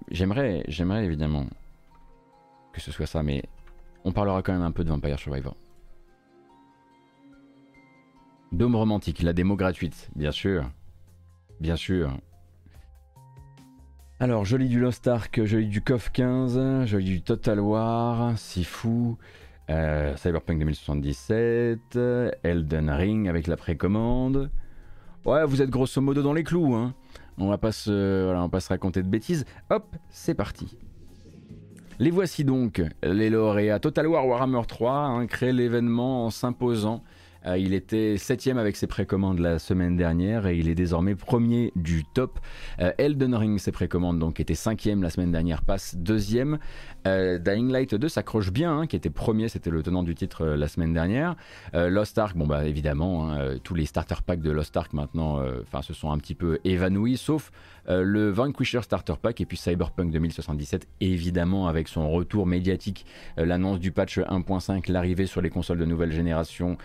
[0.10, 1.46] J'aimerais, j'aimerais évidemment
[2.74, 3.44] que ce soit ça, mais
[4.04, 5.56] on parlera quand même un peu de Vampire Survivor.
[8.52, 10.70] Dôme romantique, la démo gratuite, bien sûr.
[11.60, 12.18] Bien sûr.
[14.20, 17.60] Alors, je lis du Lost Ark, je lis du KOF 15, je lis du Total
[17.60, 19.16] War, Sifu,
[19.70, 21.98] euh, Cyberpunk 2077,
[22.44, 24.50] Elden Ring avec la précommande.
[25.26, 26.94] Ouais, vous êtes grosso modo dans les clous, hein.
[27.40, 29.46] On va pas se, va pas se raconter de bêtises.
[29.70, 30.78] Hop, c'est parti.
[32.00, 33.80] Les voici donc, les lauréats.
[33.80, 37.04] Total War Warhammer 3 hein, l'événement en s'imposant
[37.46, 41.72] Euh, il était septième avec ses précommandes la semaine dernière et il est désormais premier
[41.76, 42.40] du top.
[42.80, 46.60] Euh, Elden Ring, ses précommandes donc étaient cinquième la semaine dernière, passe deuxième.
[47.08, 50.46] Euh, Dying Light 2 s'accroche bien, hein, qui était premier, c'était le tenant du titre
[50.46, 51.36] la semaine dernière.
[51.74, 55.82] Lost Ark, bon bah évidemment, hein, tous les starter packs de Lost Ark maintenant, enfin
[55.82, 57.52] se sont un petit peu évanouis, sauf
[57.88, 63.06] le Vanquisher Starter Pack et puis Cyberpunk 2077, évidemment avec son retour médiatique,
[63.38, 66.78] l'annonce du patch 1.5, l'arrivée sur les consoles de nouvelle génération,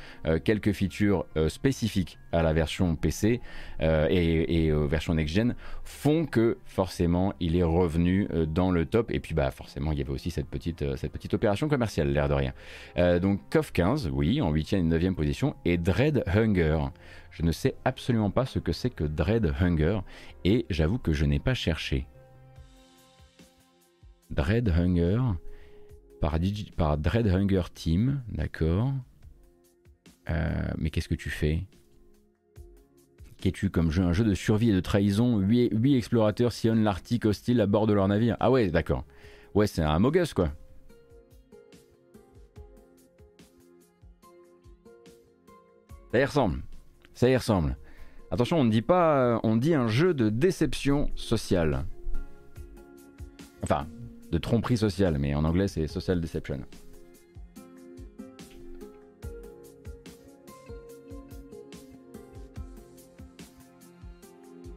[0.45, 3.41] quelques features euh, spécifiques à la version PC
[3.81, 9.11] euh, et, et version next-gen font que forcément il est revenu euh, dans le top.
[9.11, 12.29] Et puis bah forcément il y avait aussi cette petite, cette petite opération commerciale, l'air
[12.29, 12.53] de rien.
[13.19, 16.79] donc KOF 15, oui, en 8 et 9e position, et Dread Hunger.
[17.31, 20.01] Je ne sais absolument pas ce que c'est que Dread Hunger
[20.45, 22.07] et j'avoue que je n'ai pas cherché.
[24.31, 25.21] Dread Hunger
[26.21, 26.39] par,
[26.77, 28.93] par Dread Hunger Team, d'accord.
[30.31, 31.65] Euh, mais qu'est-ce que tu fais?
[33.39, 35.39] Qu'es-tu comme jeu Un jeu de survie et de trahison?
[35.39, 38.37] 8, explorateurs sillonnent l'Arctique hostile à bord de leur navire.
[38.41, 39.05] Ah ouais, d'accord.
[39.55, 40.51] Ouais, c'est un Mogus quoi.
[46.13, 46.63] Ça y ressemble.
[47.13, 47.77] Ça y ressemble.
[48.31, 49.41] Attention, on ne dit pas.
[49.43, 51.85] On dit un jeu de déception sociale.
[53.63, 53.87] Enfin,
[54.31, 56.61] de tromperie sociale, mais en anglais c'est social deception.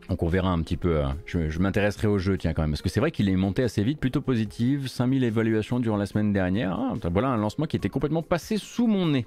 [0.09, 1.01] Donc on verra un petit peu.
[1.01, 1.17] Hein.
[1.25, 2.71] Je, m'intéresserai au jeu, tiens, quand même.
[2.71, 4.87] Parce que c'est vrai qu'il est monté assez vite, plutôt positif.
[4.87, 6.79] 5000 évaluations durant la semaine dernière.
[6.79, 9.25] Ah, voilà un lancement qui était complètement passé sous mon nez.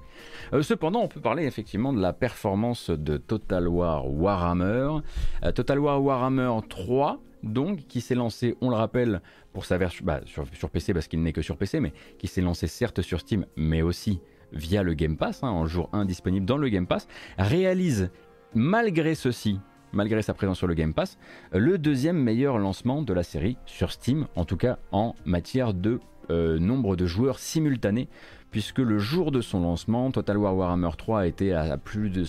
[0.52, 5.00] Euh, cependant, on peut parler effectivement de la performance de Total War Warhammer.
[5.44, 9.20] Euh, Total War Warhammer 3, donc, qui s'est lancé, on le rappelle,
[9.52, 12.42] pour sa version bah, sur, PC, parce qu'il n'est que sur PC, mais qui s'est
[12.42, 14.20] lancé certes sur Steam, mais aussi
[14.52, 17.06] via le Game Pass, hein, en jour 1 disponible dans le Game Pass,
[17.38, 18.10] réalise
[18.54, 19.60] malgré ceci
[19.92, 21.18] malgré sa présence sur le Game Pass,
[21.52, 26.00] le deuxième meilleur lancement de la série sur Steam, en tout cas en matière de
[26.30, 28.08] euh, nombre de joueurs simultanés,
[28.50, 32.24] puisque le jour de son lancement, Total War Warhammer 3 a été à plus de,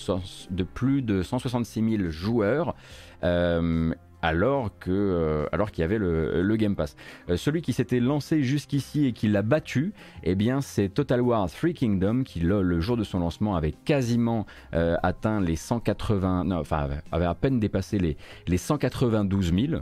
[0.49, 2.75] de plus de 166 000 joueurs.
[3.23, 6.95] Euh, alors que euh, alors qu'il y avait le, Game Pass.
[7.29, 11.49] Euh, celui qui s'était lancé jusqu'ici et qui l'a battu, eh bien c'est Total War
[11.49, 16.57] 3 Kingdom qui le, jour de son lancement avait quasiment euh, atteint les 180, non,
[16.57, 19.81] enfin avait à peine dépassé les, les 192 000.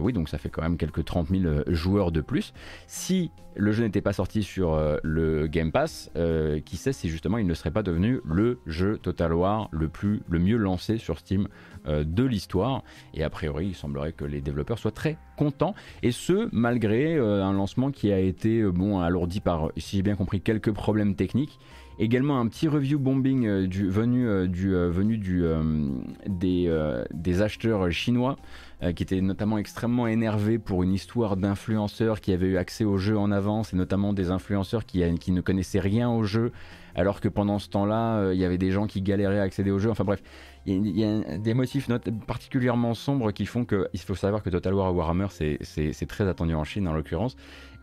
[0.00, 2.52] oui, donc ça fait quand même quelques 30 000 joueurs de plus.
[2.86, 6.10] Si le jeu n'était pas sorti sur le Game Pass,
[6.64, 10.22] qui sait si justement il ne serait pas devenu le jeu Total War le plus
[10.28, 11.48] le mieux lancé sur Steam
[11.86, 12.82] de l'histoire.
[13.14, 15.74] Et a priori, il semblerait que les développeurs soient très contents.
[16.02, 20.02] Et ce, malgré euh, un lancement qui a été euh, bon, alourdi par, si j'ai
[20.02, 21.58] bien compris, quelques problèmes techniques.
[21.98, 25.42] Également un petit review bombing du, venu, du, venu du,
[26.26, 28.36] des, acheteurs chinois
[28.94, 33.16] qui étaient notamment extrêmement énervés pour une histoire d'influenceurs qui avaient eu accès au jeu
[33.16, 36.52] en avance et notamment des influenceurs qui, qui ne connaissaient rien au jeu
[36.94, 39.78] alors que pendant ce temps-là il y avait des gens qui galéraient à accéder au
[39.78, 39.88] jeu.
[39.88, 40.22] Enfin bref,
[40.66, 41.88] il y, a des motifs
[42.26, 46.54] particulièrement sombres qui font que il faut savoir que Total War Warhammer c'est très attendu
[46.54, 47.36] en Chine en l'occurrence.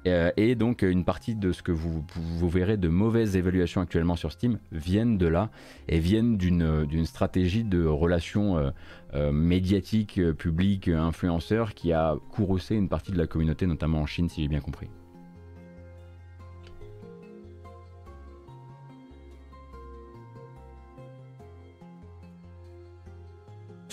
[0.05, 4.17] Euh, et donc une partie de ce que vous, vous, verrez de mauvaises évaluations actuellement
[4.17, 5.49] sur Steam viennent de là
[5.87, 8.71] et viennent d'une stratégie de relations euh,
[9.13, 14.27] euh, médiatiques, publiques, influenceurs qui a courroucé une partie de la communauté, notamment en Chine
[14.27, 14.89] si j'ai bien compris.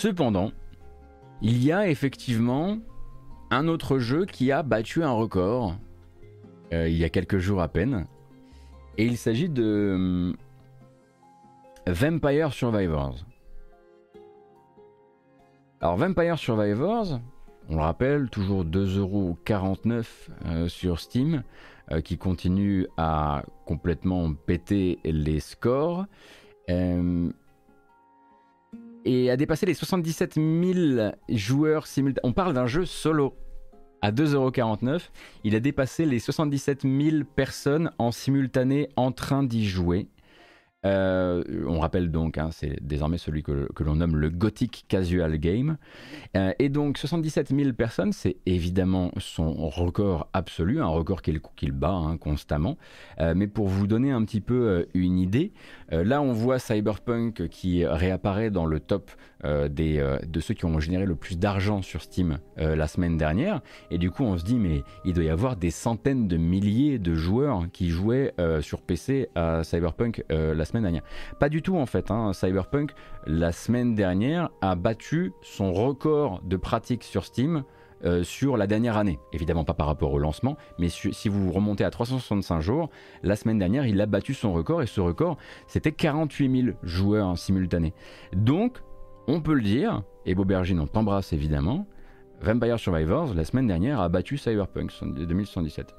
[0.01, 0.51] Cependant,
[1.43, 2.79] il y a effectivement
[3.51, 5.75] un autre jeu qui a battu un record
[6.73, 8.07] euh, il y a quelques jours à peine.
[8.97, 10.35] Et il s'agit de hum,
[11.85, 13.15] Vampire Survivors.
[15.81, 17.19] Alors Vampire Survivors,
[17.69, 20.05] on le rappelle, toujours 2,49€
[20.47, 21.43] euh, sur Steam,
[21.91, 26.07] euh, qui continue à complètement péter les scores
[29.05, 32.21] et a dépassé les 77 000 joueurs simultanés.
[32.23, 33.35] On parle d'un jeu solo
[34.01, 35.01] à 2,49€.
[35.43, 40.07] Il a dépassé les 77 000 personnes en simultané en train d'y jouer.
[40.83, 45.77] Euh, on rappelle donc, hein, c'est désormais celui que, l'on nomme le Gothic Casual Game.
[46.35, 51.91] Euh, et donc 77 000 personnes, c'est évidemment son record absolu, un record qu'il bat
[51.91, 52.77] hein, constamment.
[53.19, 55.51] Euh, mais pour vous donner un petit peu une idée,
[55.91, 59.11] là on voit Cyberpunk qui réapparaît dans le top
[59.43, 63.61] des, de ceux qui ont généré le plus d'argent sur Steam la semaine dernière.
[63.89, 66.99] Et du coup on se dit mais il doit y avoir des centaines de milliers
[66.99, 71.03] de joueurs qui jouaient sur PC à Cyberpunk la semaine dernière.
[71.39, 72.11] Pas du tout en fait.
[72.11, 72.33] hein.
[72.33, 72.91] Cyberpunk
[73.25, 77.63] la semaine dernière a battu son record de pratique sur Steam
[78.03, 79.19] euh, sur la dernière année.
[79.31, 82.89] Évidemment pas par rapport au lancement, mais si vous remontez à 365 jours,
[83.21, 85.37] la semaine dernière il a battu son record et ce record
[85.67, 87.93] c'était 48 000 joueurs en simultané.
[88.33, 88.79] Donc
[89.27, 91.85] on peut le dire, et Beaubergine on t'embrasse évidemment,
[92.41, 95.95] Vampire Survivors la semaine dernière a battu Cyberpunk 2077.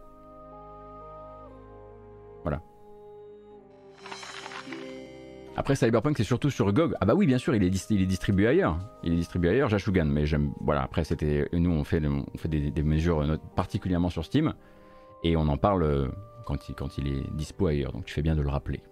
[2.42, 2.60] Voilà.
[5.56, 6.94] Après Cyberpunk c'est surtout sur GOG.
[7.00, 8.78] Ah bah oui bien sûr il est, distribué ailleurs.
[9.04, 10.06] Il est distribué ailleurs, Jashugan.
[10.06, 10.52] Mais j'aime.
[10.60, 11.48] Voilà après c'était.
[11.52, 14.54] Nous on fait, des, mesures euh, particulièrement sur Steam.
[15.22, 16.08] Et on en parle euh,
[16.46, 17.92] quand il est dispo ailleurs.
[17.92, 18.82] Donc tu fais bien de le rappeler.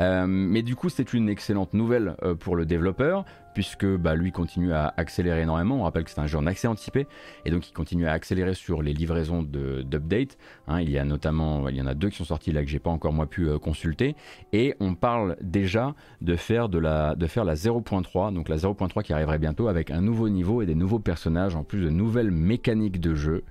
[0.00, 3.24] Euh, mais du coup, c'est une excellente nouvelle euh, pour le développeur,
[3.54, 5.80] puisque bah, lui continue à accélérer énormément.
[5.80, 7.06] On rappelle que c'est un jeu en accès anticipé,
[7.44, 10.38] et donc il continue à accélérer sur les livraisons d'updates.
[10.68, 12.70] Hein, il y a notamment, il y en a deux qui sont sortis là que
[12.70, 14.14] j'ai pas encore moi pu euh, consulter,
[14.52, 19.02] et on parle déjà de faire de la, de faire la 0.3, donc la 0.3
[19.02, 22.30] qui arriverait bientôt avec un nouveau niveau et des nouveaux personnages, en plus de nouvelles
[22.30, 23.44] mécaniques de jeu.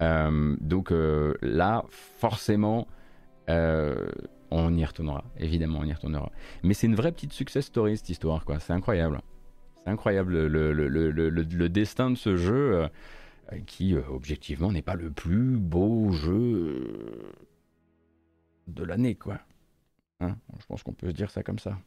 [0.00, 0.92] Donc
[1.42, 1.84] là,
[2.18, 2.88] forcément.
[4.52, 6.30] On y retournera, évidemment, on y retournera.
[6.62, 8.60] Mais c'est une vraie petite success story cette histoire, quoi.
[8.60, 9.20] C'est incroyable.
[9.82, 12.88] C'est incroyable le, destin de ce jeu euh,
[13.66, 17.32] qui, euh, objectivement, n'est pas le plus beau jeu euh,
[18.68, 19.40] de l'année, quoi.
[20.20, 20.36] Hein?
[20.60, 21.78] Je pense qu'on peut se dire ça comme ça.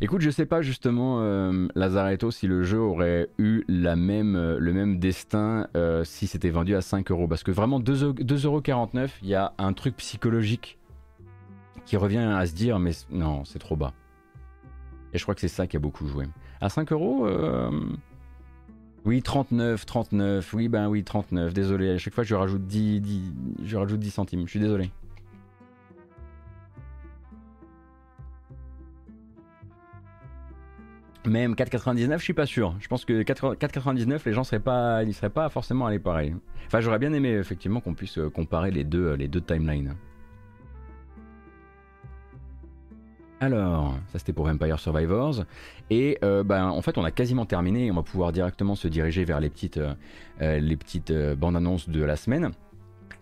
[0.00, 4.58] Écoute, je sais pas justement, euh, Lazaretto, si le jeu aurait eu la même, euh,
[4.58, 7.28] le même destin euh, si c'était vendu à 5 euros.
[7.28, 10.78] Parce que vraiment, 2,49€, il y a un truc psychologique
[11.86, 13.92] qui revient à se dire, mais non, c'est trop bas.
[15.12, 16.26] Et je crois que c'est ça qui a beaucoup joué.
[16.60, 17.70] À 5 euros, euh,
[19.04, 21.90] oui, 39, 39, oui, ben oui, 39, désolé.
[21.90, 23.32] À chaque fois, je rajoute 10, 10,
[23.64, 24.90] je rajoute 10 centimes, je suis désolé.
[31.26, 32.74] Même 4,99, je suis pas sûr.
[32.80, 36.34] Je pense que 4 4,99, les gens seraient pas, ils seraient pas forcément allés pareil.
[36.66, 39.94] Enfin, j'aurais bien aimé effectivement qu'on puisse euh, comparer les deux, euh, les deux timelines.
[43.44, 45.44] Alors, ça c'était pour Vampire Survivors.
[45.90, 47.90] Et euh, ben, en fait, on a quasiment terminé.
[47.90, 49.94] On va pouvoir directement se diriger vers les petites, euh,
[50.40, 52.52] euh, les petites euh, bandes annonces de la semaine.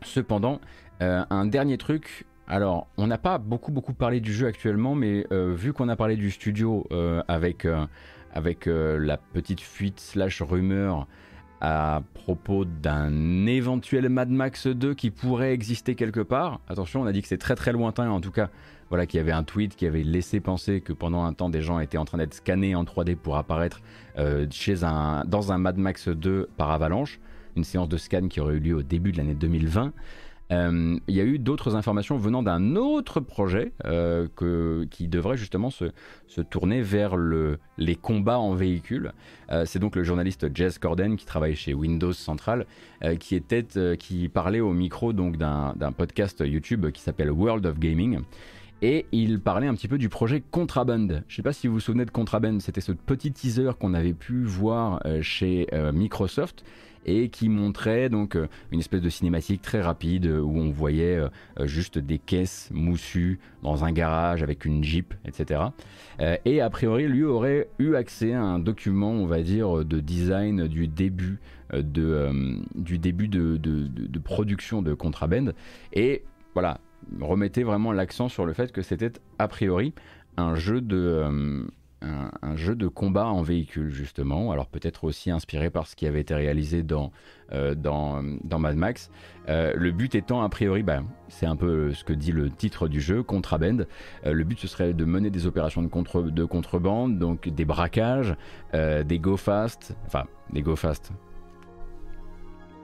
[0.03, 0.61] Cependant,
[1.00, 2.26] un dernier truc.
[2.53, 5.96] Alors, on n'a pas beaucoup beaucoup parlé du jeu actuellement, mais euh, vu qu'on a
[5.96, 11.07] parlé du studio euh, avec, euh, la petite fuite slash rumeur
[11.62, 16.61] à propos d'un éventuel Mad Max 2 qui pourrait exister quelque part.
[16.68, 18.50] Attention, on a dit que c'est très très lointain, en tout cas,
[18.90, 21.62] voilà, qu'il y avait un tweet qui avait laissé penser que pendant un temps des
[21.62, 23.80] gens étaient en train d'être scannés en 3D pour apparaître
[24.18, 27.18] dans un Mad Max 2 par Avalanche,
[27.57, 29.94] une séance de scan qui aurait eu lieu au début de l'année 2020.
[30.53, 34.28] Euh, il y a eu d'autres informations venant d'un autre projet euh,
[34.90, 35.86] qui devrait justement se,
[36.50, 39.12] tourner vers le, les combats en véhicule.
[39.50, 42.66] Euh, c'est donc le journaliste Jez Corden qui travaille chez Windows Central
[43.18, 48.20] qui, parlait au micro d'un podcast YouTube qui s'appelle World of Gaming.
[48.84, 51.07] Et il parlait un petit peu du projet Contraband.
[51.09, 53.94] Je ne sais pas si vous vous souvenez de Contraband, c'était ce petit teaser qu'on
[53.94, 56.64] avait pu voir chez Microsoft
[57.07, 61.16] et qui montrait donc euh, une espèce de cinématique très rapide euh, où on voyait
[61.16, 61.28] euh,
[61.66, 65.61] juste des caisses moussues dans un garage avec une Jeep, etc.
[66.44, 70.66] Et a priori, lui aurait eu accès à un document, on va dire, de design
[70.66, 71.40] du début
[71.72, 72.30] de,
[72.74, 75.53] du début de, production de Contraband.
[75.92, 76.24] Et
[76.55, 76.80] voilà,
[77.20, 79.94] remettait vraiment l'accent sur le fait que c'était a priori
[80.36, 81.66] un jeu de,
[82.03, 84.53] un, jeu de combat en véhicule justement.
[84.53, 87.12] Alors peut-être aussi inspiré par ce qui avait été réalisé dans,
[87.53, 87.74] euh,
[88.59, 89.11] Mad Max.
[89.48, 92.88] Euh, le but étant a priori, bah, c'est un peu ce que dit le titre
[92.88, 93.86] du jeu, Contraband.
[94.26, 98.36] Euh, le but ce serait de mener des opérations de, de contrebande, donc des braquages,
[98.72, 101.12] des go fast, enfin des go fast.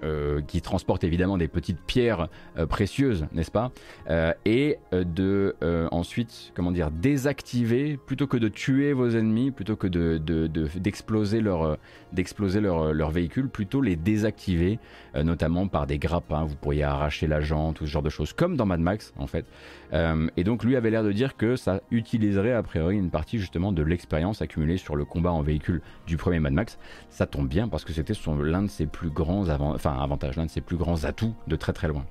[0.04, 3.72] Euh, qui transportent évidemment des petites pierres euh, précieuses, n'est-ce pas
[4.10, 9.50] Euh, Et euh, de euh, ensuite, comment dire, désactiver plutôt que de tuer vos ennemis,
[9.50, 11.76] plutôt que de, de- de- d'exploser leur, euh,
[12.12, 14.78] d'exploser leur, euh, leur véhicule, plutôt les désactiver,
[15.14, 16.44] euh, notamment par des grappins.
[16.44, 19.26] Vous pourriez arracher la jante, tout ce genre de choses, comme dans Mad Max en
[19.26, 19.44] fait.
[19.92, 23.38] Euh, et donc lui avait l'air de dire que ça utiliserait a priori une partie
[23.38, 26.78] justement de l'expérience accumulée sur le combat en véhicule du premier Mad Max.
[27.08, 28.12] Ça tombe bien parce que c'était
[28.42, 31.88] l'un de ses plus grands avantages, l'un de ses plus grands atouts de très très
[31.88, 32.04] loin.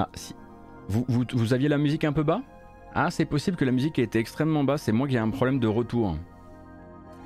[0.00, 0.34] Ah si.
[0.88, 2.42] Vous, vous, vous aviez la musique un peu bas?
[2.94, 5.28] Ah, c'est possible que la musique ait été extrêmement basse, c'est moi qui ai un
[5.28, 6.16] problème de retour.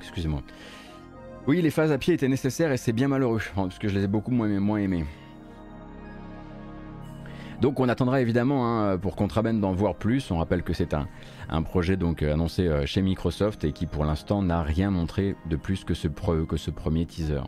[0.03, 0.43] Excusez-moi.
[1.47, 4.03] Oui, les phases à pied étaient nécessaires et c'est bien malheureux, parce que je les
[4.05, 5.05] ai beaucoup moins, aimées.
[7.61, 10.31] Donc on attendra évidemment hein, pour Contraband d'en voir plus.
[10.31, 14.05] On rappelle que c'est un, projet donc euh, annoncé euh, chez Microsoft et qui pour
[14.05, 17.41] l'instant n'a rien montré de plus que ce, que ce premier teaser.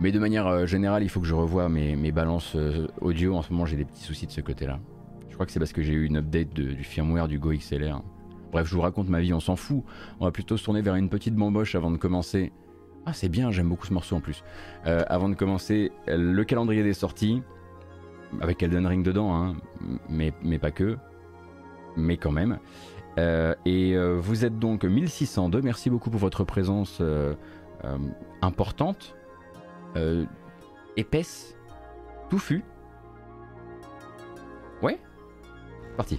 [0.00, 2.56] Mais de manière euh, générale, il faut que je revoie mes, balances
[3.00, 3.36] audio.
[3.36, 4.80] En ce moment, j'ai des petits soucis de ce côté-là.
[5.30, 8.02] Je crois que c'est parce que j'ai eu une update du firmware du Go XLR.
[8.54, 9.82] Bref, je vous raconte ma vie, on s'en fout.
[10.20, 12.52] On va plutôt se tourner vers une petite bamboche avant de commencer
[13.06, 14.42] ah, c'est bien, j'aime beaucoup ce morceau en plus.
[14.86, 17.42] Euh, avant de commencer, le calendrier des sorties,
[18.40, 19.56] avec Elden Ring dedans, hein,
[20.08, 20.96] mais, mais pas que,
[21.96, 22.58] mais quand même.
[23.18, 27.02] Euh, et euh, vous êtes donc 1602, merci beaucoup pour votre présence
[28.40, 29.16] importante,
[30.96, 31.56] épaisse,
[32.30, 32.64] touffue.
[34.80, 34.98] Ouais
[35.98, 36.18] Parti.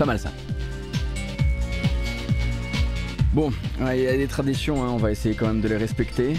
[0.00, 0.32] Pas mal ça.
[3.34, 6.36] Bon, il y a des traditions, hein, on va essayer quand même de les respecter.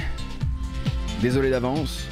[1.21, 2.10] Désolé d'avance.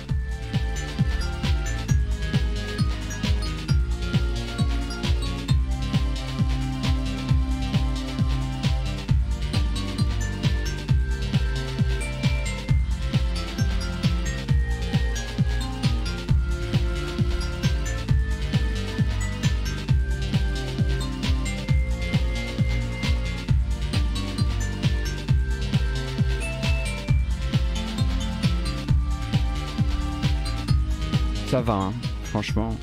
[31.75, 31.93] Hein.
[32.23, 32.75] franchement.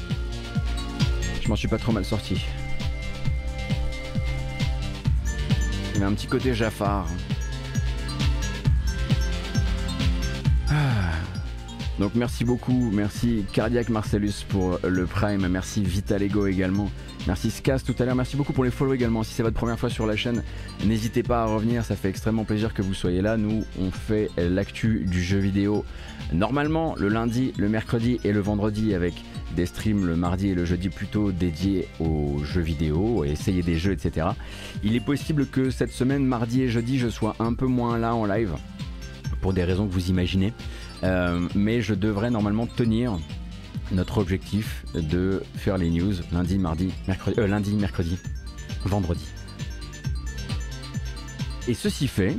[1.43, 2.45] Je m'en suis pas trop mal sorti.
[5.95, 7.07] Il y a un petit côté Jafar.
[10.68, 11.12] Ah.
[11.99, 16.91] Donc merci beaucoup, merci Cardiac Marcellus pour le Prime, merci Vitalego également,
[17.27, 19.22] merci Scas tout à l'heure, merci beaucoup pour les follow également.
[19.22, 20.43] Si c'est votre première fois sur la chaîne,
[20.85, 23.37] n'hésitez pas à revenir, ça fait extrêmement plaisir que vous soyez là.
[23.37, 25.85] Nous, on fait l'actu du jeu vidéo
[26.33, 29.14] Normalement, le lundi, le mercredi et le vendredi avec
[29.55, 33.93] des streams le mardi et le jeudi plutôt dédiés aux jeux vidéo, essayer des jeux,
[33.93, 34.29] etc.
[34.83, 38.14] Il est possible que cette semaine, mardi et jeudi, je sois un peu moins là
[38.14, 38.55] en live,
[39.41, 40.53] pour des raisons que vous imaginez.
[41.05, 43.18] Euh, mais je devrais normalement tenir
[43.93, 48.18] notre objectif de faire les news lundi, mardi, mercredi, euh, lundi, mercredi,
[48.85, 49.24] vendredi.
[51.68, 52.37] Et ceci fait,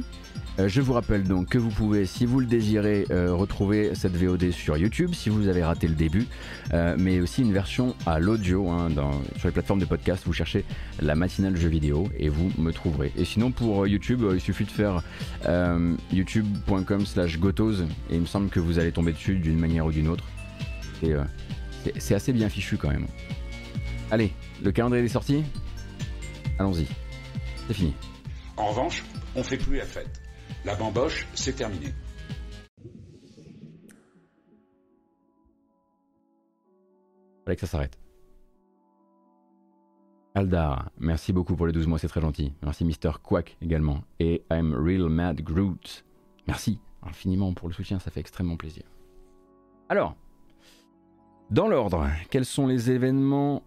[0.60, 4.16] euh, je vous rappelle donc que vous pouvez, si vous le désirez, euh, retrouver cette
[4.16, 6.26] VOD sur YouTube si vous avez raté le début,
[6.74, 8.90] euh, mais aussi une version à l'audio hein,
[9.38, 10.24] sur les plateformes de podcast.
[10.26, 10.66] Vous cherchez
[11.02, 13.12] la matinale jeu vidéo et vous me trouverez.
[13.18, 15.04] Et sinon pour YouTube, il suffit de faire
[16.12, 20.08] youtube.com/slash gotos et il me semble que vous allez tomber dessus d'une manière ou d'une
[20.08, 20.24] autre.
[21.04, 21.14] Et
[22.00, 23.08] c'est assez bien fichu quand même.
[24.12, 24.32] Allez,
[24.64, 25.44] le calendrier des sorties?
[26.60, 26.88] Allons-y.
[27.68, 27.94] C'est fini.
[28.56, 29.04] En revanche,
[29.36, 30.22] on fait plus la fête.
[30.66, 31.94] La bamboche, c'est terminé.
[37.46, 37.98] Fallait que ça s'arrête.
[40.36, 42.54] Aldar, merci beaucoup pour les 12 mois, c'est très gentil.
[42.62, 43.14] Merci Mr.
[43.24, 44.04] Quack également.
[44.20, 46.06] Et I'm Real Mad Groot.
[46.48, 48.84] Merci infiniment pour le soutien, ça fait extrêmement plaisir.
[49.90, 50.16] Alors,
[51.50, 53.64] dans l'ordre, quels sont les événements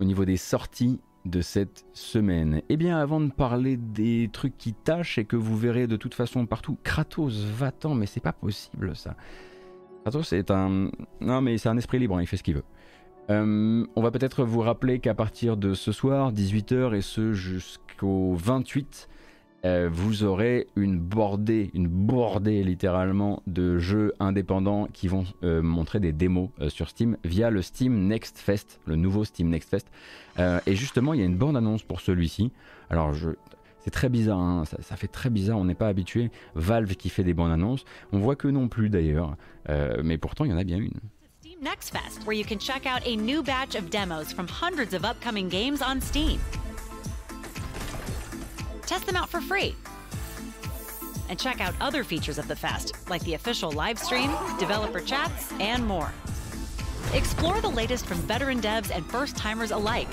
[0.00, 2.62] au niveau des sorties de cette semaine?
[2.68, 6.14] Eh bien, avant de parler des trucs qui tâchent et que vous verrez de toute
[6.14, 9.14] façon partout, Kratos, va-t'en, mais c'est pas possible ça.
[10.02, 10.90] Kratos c'est un.
[11.20, 12.64] Non, mais c'est un esprit libre, hein, il fait ce qu'il veut.
[13.30, 18.34] Euh, on va peut-être vous rappeler qu'à partir de ce soir, 18h, et ce jusqu'au
[18.34, 19.08] 28,
[19.64, 26.00] euh, vous aurez une bordée, une bordée littéralement de jeux indépendants qui vont euh, montrer
[26.00, 29.86] des démos euh, sur Steam via le Steam Next Fest, le nouveau Steam Next Fest.
[30.66, 32.50] et justement, il y a une bande annonce pour celui-ci.
[32.88, 33.14] Alors,
[33.84, 36.30] c'est très bizarre, hein, ça, fait très bizarre, on n'est pas habitué.
[36.54, 39.36] Valve qui fait des bandes annonces, on voit que non plus d'ailleurs,
[40.02, 40.98] mais pourtant il y en a bien une.
[41.62, 45.04] Next Fest, where you can check out a new batch of demos from hundreds of
[45.04, 46.40] upcoming games on Steam.
[48.90, 49.76] Test them out for free.
[51.28, 55.52] And check out other features of the fest, like the official live stream, developer chats,
[55.60, 56.12] and more.
[57.14, 60.08] Explore the latest from veteran devs and first timers alike.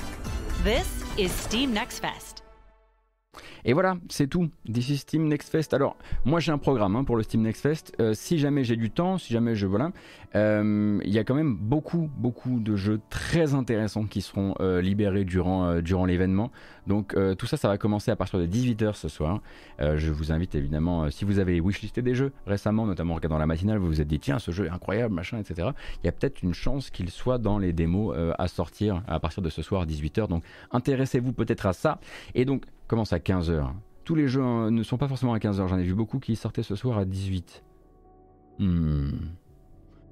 [0.62, 2.44] This is Steam Next Fest.
[3.70, 4.50] Et voilà, c'est tout.
[4.66, 5.74] D'ici Steam Next Fest.
[5.74, 7.94] Alors, moi j'ai un programme hein, pour le Steam Next Fest.
[8.00, 9.68] Euh, si jamais j'ai du temps, si jamais je.
[9.68, 9.92] Voilà.
[10.36, 14.80] euh, Il y a quand même beaucoup, beaucoup de jeux très intéressants qui seront euh,
[14.82, 16.50] libérés durant, durant l'événement.
[16.88, 19.42] Donc, tout ça, ça va commencer à partir de 18h ce soir.
[19.78, 23.46] Je vous invite évidemment, si vous avez wishlisté des jeux récemment, notamment en regardant la
[23.46, 25.72] matinale, vous vous êtes dit, tiens, ce jeu est incroyable, machin, etc.
[26.02, 29.44] Il y a peut-être une chance qu'il soit dans les démos à sortir à partir
[29.44, 30.30] de ce soir 18h.
[30.30, 32.00] Donc, intéressez-vous peut-être à ça.
[32.36, 33.68] Et donc, commence à 15h.
[34.04, 35.68] Tous les jeux hein, ne sont pas forcément à 15h.
[35.68, 37.64] J'en ai vu beaucoup qui sortaient ce soir à 18.
[38.60, 39.10] Hmm.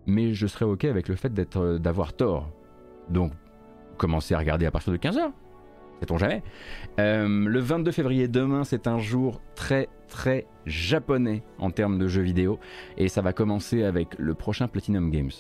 [0.08, 2.50] Mais je serais ok avec le fait d'être, euh, d'avoir tort.
[3.10, 3.32] Donc,
[3.98, 5.32] commencez à regarder à partir de 15h.
[6.02, 6.44] Sait-on jamais
[7.00, 12.22] Euh, Le 22 février, demain, c'est un jour très très japonais en termes de jeux
[12.22, 12.60] vidéo.
[12.98, 15.32] Et ça va commencer avec le prochain Platinum Games.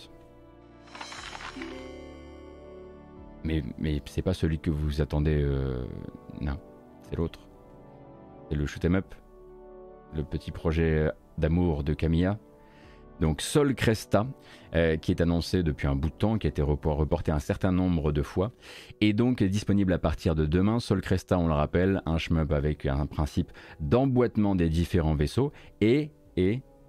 [3.43, 5.39] Mais, mais c'est pas celui que vous attendez.
[5.43, 5.83] euh,
[6.41, 6.57] Non,
[7.09, 7.47] c'est l'autre.
[8.49, 9.15] C'est le shoot 'em up.
[10.13, 12.39] Le petit projet d'amour de Camilla.
[13.21, 14.27] Donc Sol Cresta,
[14.75, 17.39] euh, qui est annoncé depuis un bout de temps, qui a été repor- reporté un
[17.39, 18.51] certain nombre de fois,
[18.99, 20.79] et donc disponible à partir de demain.
[20.81, 26.11] Sol Cresta, on le rappelle, un shmup avec un principe d'emboîtement des différents vaisseaux, et,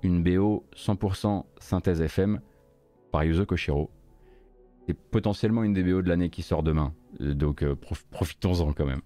[0.03, 2.41] une BO 100% synthèse FM
[3.13, 3.91] par Yuzo Koshiro.
[4.89, 8.73] C'est potentiellement une des BO de l'année qui sort demain, Euh, donc euh, prof- profitons-en
[8.73, 9.01] quand même.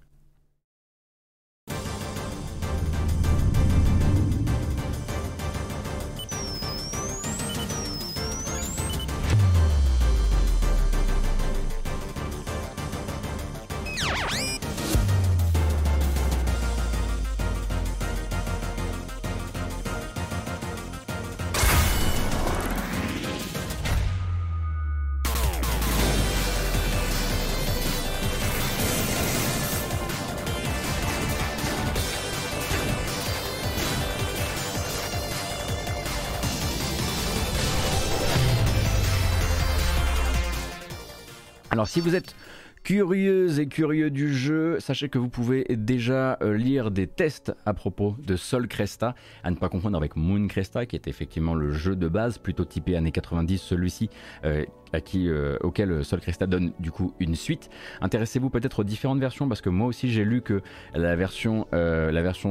[41.91, 42.36] Si vous êtes
[42.84, 47.74] curieuse et curieux du jeu, sachez que vous pouvez déjà euh, lire des tests à
[47.74, 51.72] propos de Sol Cresta, à ne pas confondre avec Moon Cresta, qui est effectivement le
[51.72, 54.09] jeu de base, plutôt typé années 90, celui-ci
[54.45, 57.70] euh, à qui, euh, auquel Sol Cresta donne du coup une suite.
[58.03, 60.62] Intéressez-vous peut-être aux différentes versions, parce que moi aussi j'ai lu que
[60.95, 61.66] la version,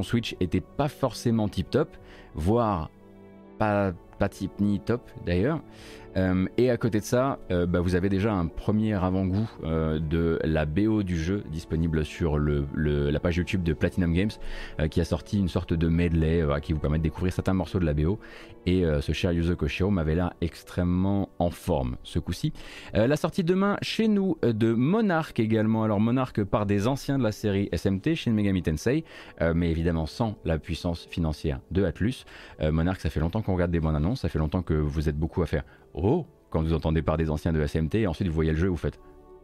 [0.04, 1.96] Switch était pas forcément tip-top,
[2.36, 2.92] voire
[3.58, 5.62] pas, pas tip ni top d'ailleurs.
[6.18, 10.00] Euh, et à côté de ça, euh, bah, vous avez déjà un premier avant-goût euh,
[10.00, 14.30] de la BO du jeu disponible sur la page YouTube de Platinum Games
[14.90, 17.86] qui a sorti une sorte de medley qui vous permet de découvrir certains morceaux de
[17.86, 18.20] la BO.
[18.70, 22.54] Et euh, ce cher Yuzo Koshiro m'avait l'air extrêmement en forme ce coup-ci.
[22.94, 25.82] Euh, la sortie demain chez nous euh, de Monarch également.
[25.82, 29.06] Alors Monarch par des anciens de la série SMT, Shin Megami Tensei,
[29.56, 32.26] mais évidemment sans la puissance financière de Atlus.
[32.62, 35.18] Monarch, ça fait longtemps qu'on regarde des bonnes annonces, ça fait longtemps que vous êtes
[35.18, 35.64] beaucoup à faire
[35.96, 38.68] Oh quand vous entendez par des anciens de SMT et ensuite vous voyez le jeu,
[38.68, 39.00] vous faites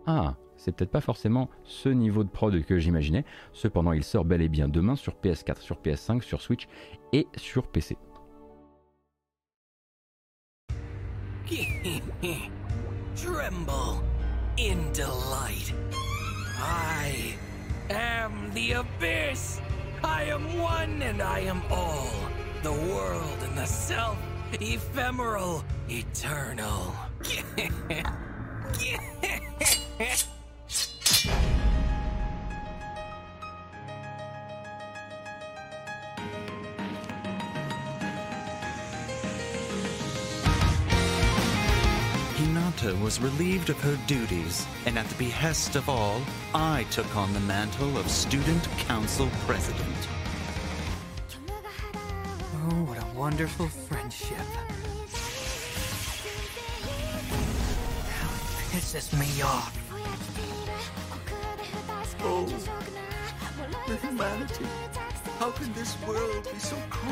[0.06, 3.26] Ah, c'est peut-être pas forcément ce niveau de prod que j'imaginais.
[3.54, 6.68] Cependant, il sort bel et bien demain sur PS4, sur PS5, sur Switch
[7.12, 7.98] et sur PC.
[14.66, 15.72] In delight.
[16.58, 17.36] I
[17.92, 19.62] am the abyss.
[20.04, 22.10] I am one and I am all.
[22.64, 24.18] The world and the self,
[24.60, 26.96] ephemeral, eternal.
[42.86, 46.22] Hinata was relieved of her duties, and at the behest of all,
[46.54, 50.08] I took on the mantle of Student Council President.
[52.56, 54.38] Oh, what a wonderful friendship.
[58.12, 59.74] How it pisses me off.
[62.22, 62.46] Oh,
[63.88, 64.66] the humanity.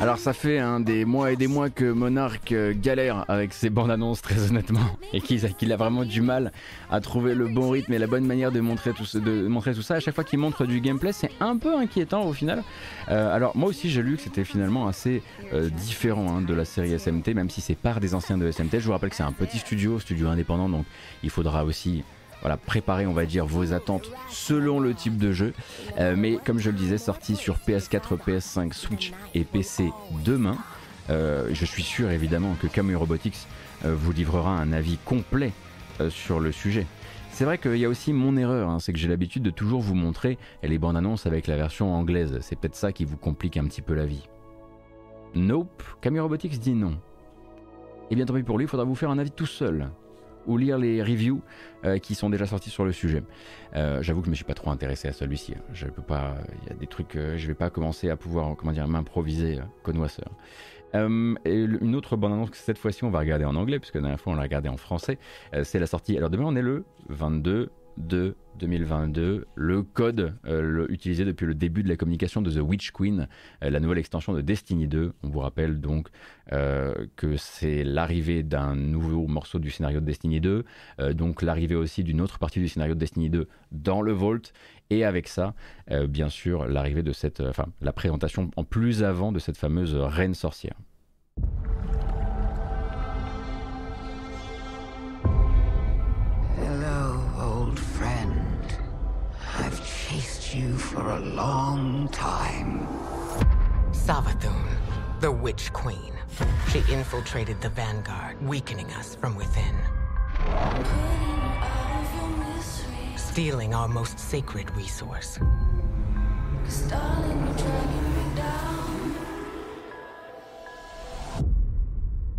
[0.00, 3.90] Alors ça fait des mois et des mois que Monarch euh, galère avec ses bandes
[3.90, 4.80] annonces très honnêtement
[5.12, 6.52] et qu'il a, vraiment du mal
[6.90, 9.74] à trouver le bon rythme et la bonne manière de montrer tout, ce- de montrer
[9.74, 9.94] tout ça.
[9.96, 12.62] À chaque fois qu'il montre du gameplay c'est un peu inquiétant au final.
[13.08, 15.22] Euh, alors moi aussi j'ai lu que c'était finalement assez
[15.52, 18.78] euh, différent hein, de la série SMT même si c'est par des anciens de SMT.
[18.80, 20.86] Je vous rappelle que c'est un petit studio, studio indépendant donc
[21.22, 22.04] il faudra aussi
[22.44, 25.54] voilà, préparer, on va dire, vos attentes selon le type de jeu.
[25.98, 29.90] Euh, mais comme je le disais, sorti sur PS4, PS5, Switch et PC
[30.26, 30.58] demain.
[31.08, 33.46] Euh, je suis sûr évidemment que Kamui Robotics
[33.86, 35.52] euh, vous livrera un avis complet
[36.10, 36.86] sur le sujet.
[37.30, 39.80] C'est vrai qu'il y a aussi mon erreur, hein, c'est que j'ai l'habitude de toujours
[39.80, 42.38] vous montrer les bandes annonces avec la version anglaise.
[42.42, 44.28] C'est peut-être ça qui vous complique un petit peu la vie.
[45.34, 46.98] Nope, Camille Robotics dit non.
[48.10, 49.88] Et bien tant pis pour lui, il faudra vous faire un avis tout seul
[50.46, 51.40] ou lire les reviews
[51.84, 53.22] euh, qui sont déjà sortis sur le sujet.
[53.76, 55.54] Euh, J'avoue que je me suis pas trop intéressé à celui-ci.
[55.72, 56.34] Je peux pas.
[56.62, 57.16] Il y a des trucs.
[57.16, 60.30] Euh, je vais pas commencer à pouvoir comment dire m'improviser euh, connoisseur.
[60.94, 64.20] Une autre bande annonce que cette fois-ci on va regarder en anglais puisque la dernière
[64.20, 65.18] fois on l'a regardé en français.
[65.64, 66.16] C'est la sortie.
[66.16, 71.82] Alors demain on est le 22 de 2022, le code euh, utilisé depuis le début
[71.82, 73.28] de la communication de The Witch Queen,
[73.62, 75.12] euh, la nouvelle extension de Destiny 2.
[75.22, 76.08] On vous rappelle donc
[76.52, 80.64] euh, que c'est l'arrivée d'un nouveau morceau du scénario de Destiny 2,
[81.00, 84.52] euh, donc l'arrivée aussi d'une autre partie du scénario de Destiny 2 dans le Vault,
[84.90, 85.54] et avec ça,
[86.08, 90.34] bien sûr, l'arrivée de cette, enfin, la présentation en plus avant de cette fameuse reine
[90.34, 90.74] sorcière.
[100.94, 102.86] For a long time.
[103.90, 104.64] Savathun,
[105.18, 106.12] the Witch Queen.
[106.70, 109.74] She infiltrated the Vanguard, weakening us from within.
[113.16, 115.40] Stealing our most sacred resource.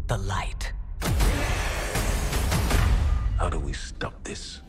[0.07, 0.71] The light.
[3.37, 4.61] How do we stop this?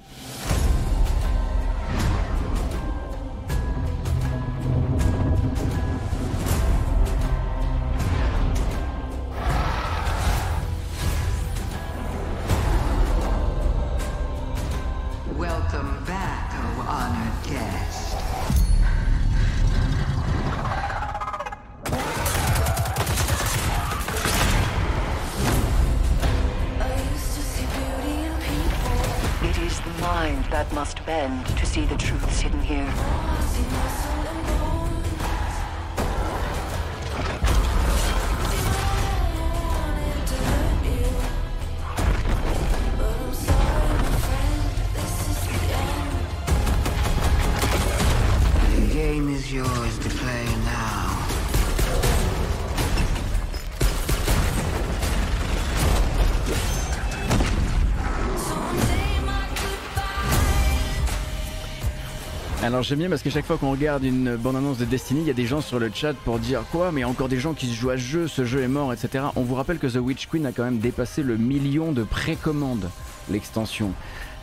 [62.77, 65.31] Alors j'aime bien parce que chaque fois qu'on regarde une bande-annonce de Destiny, il y
[65.31, 67.75] a des gens sur le chat pour dire quoi, mais encore des gens qui se
[67.75, 69.25] jouent à ce jeu, ce jeu est mort, etc.
[69.35, 72.91] On vous rappelle que The Witch Queen a quand même dépassé le million de précommandes,
[73.31, 73.93] l'extension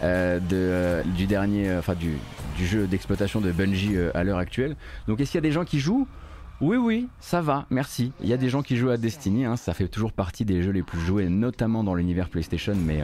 [0.02, 1.82] euh, euh, du dernier, euh,
[2.60, 4.78] jeu d'exploitation de Bungie à l'heure actuelle.
[5.08, 6.08] Donc est-ce qu'il y a des gens qui jouent?
[6.64, 8.14] Oui, oui, ça va, merci.
[8.22, 10.62] Il y a des gens qui jouent à Destiny, hein, ça fait toujours partie des
[10.62, 13.02] jeux les plus joués, notamment dans l'univers PlayStation, mais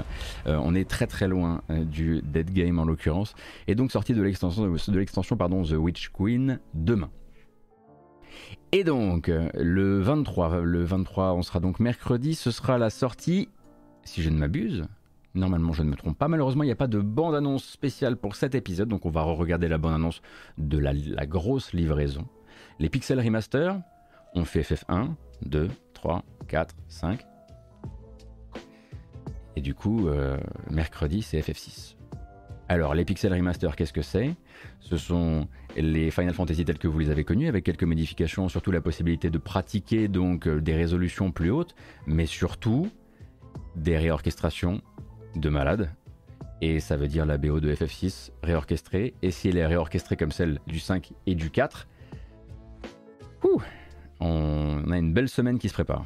[0.48, 3.36] euh, on est très très loin euh, du Dead Game en l'occurrence.
[3.68, 7.10] Et donc sortie de l'extension, pardon, The Witch Queen demain.
[8.72, 13.50] Et donc, euh, le 23, le 23, on sera donc mercredi, ce sera la sortie,
[14.06, 14.86] si je ne m'abuse,
[15.36, 16.28] Normalement, je ne me trompe pas.
[16.28, 19.68] Malheureusement, il n'y a pas de bande-annonce spéciale pour cet épisode, donc on va re-regarder
[19.68, 20.24] la bande-annonce
[20.58, 22.26] de la grosse livraison.
[22.82, 23.78] Les Pixel Remaster,
[24.36, 25.10] on fait FF1,
[25.42, 27.26] 2, 3, 4, 5.
[29.58, 30.38] Et du coup, euh,
[30.72, 31.98] mercredi, c'est FF6.
[32.70, 34.34] Alors, les Pixel Remaster, qu'est-ce que c'est?
[34.80, 38.72] Ce sont les Final Fantasy tels que vous les avez connus, avec quelques modifications, surtout
[38.72, 41.76] la possibilité de pratiquer donc euh, des résolutions plus hautes,
[42.08, 42.90] mais surtout
[43.76, 44.82] des réorchestrations
[45.36, 45.92] de malades.
[46.62, 49.16] Et ça veut dire la BO de FF6 réorchestrée.
[49.22, 51.90] Et si elle est réorchestrée comme celle du 5 et du 4,
[53.44, 53.62] ouh,
[54.20, 56.06] on a une belle semaine qui se prépare.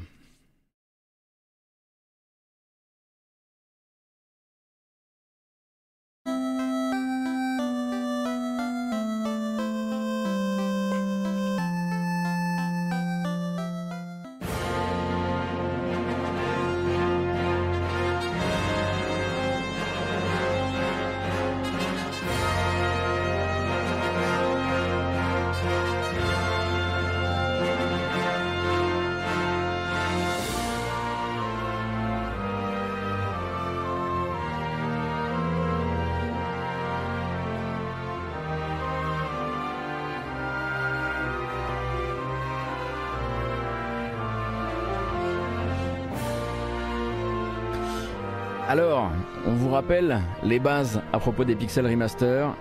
[49.74, 52.55] Rappelle les bases à propos des Pixel Remaster.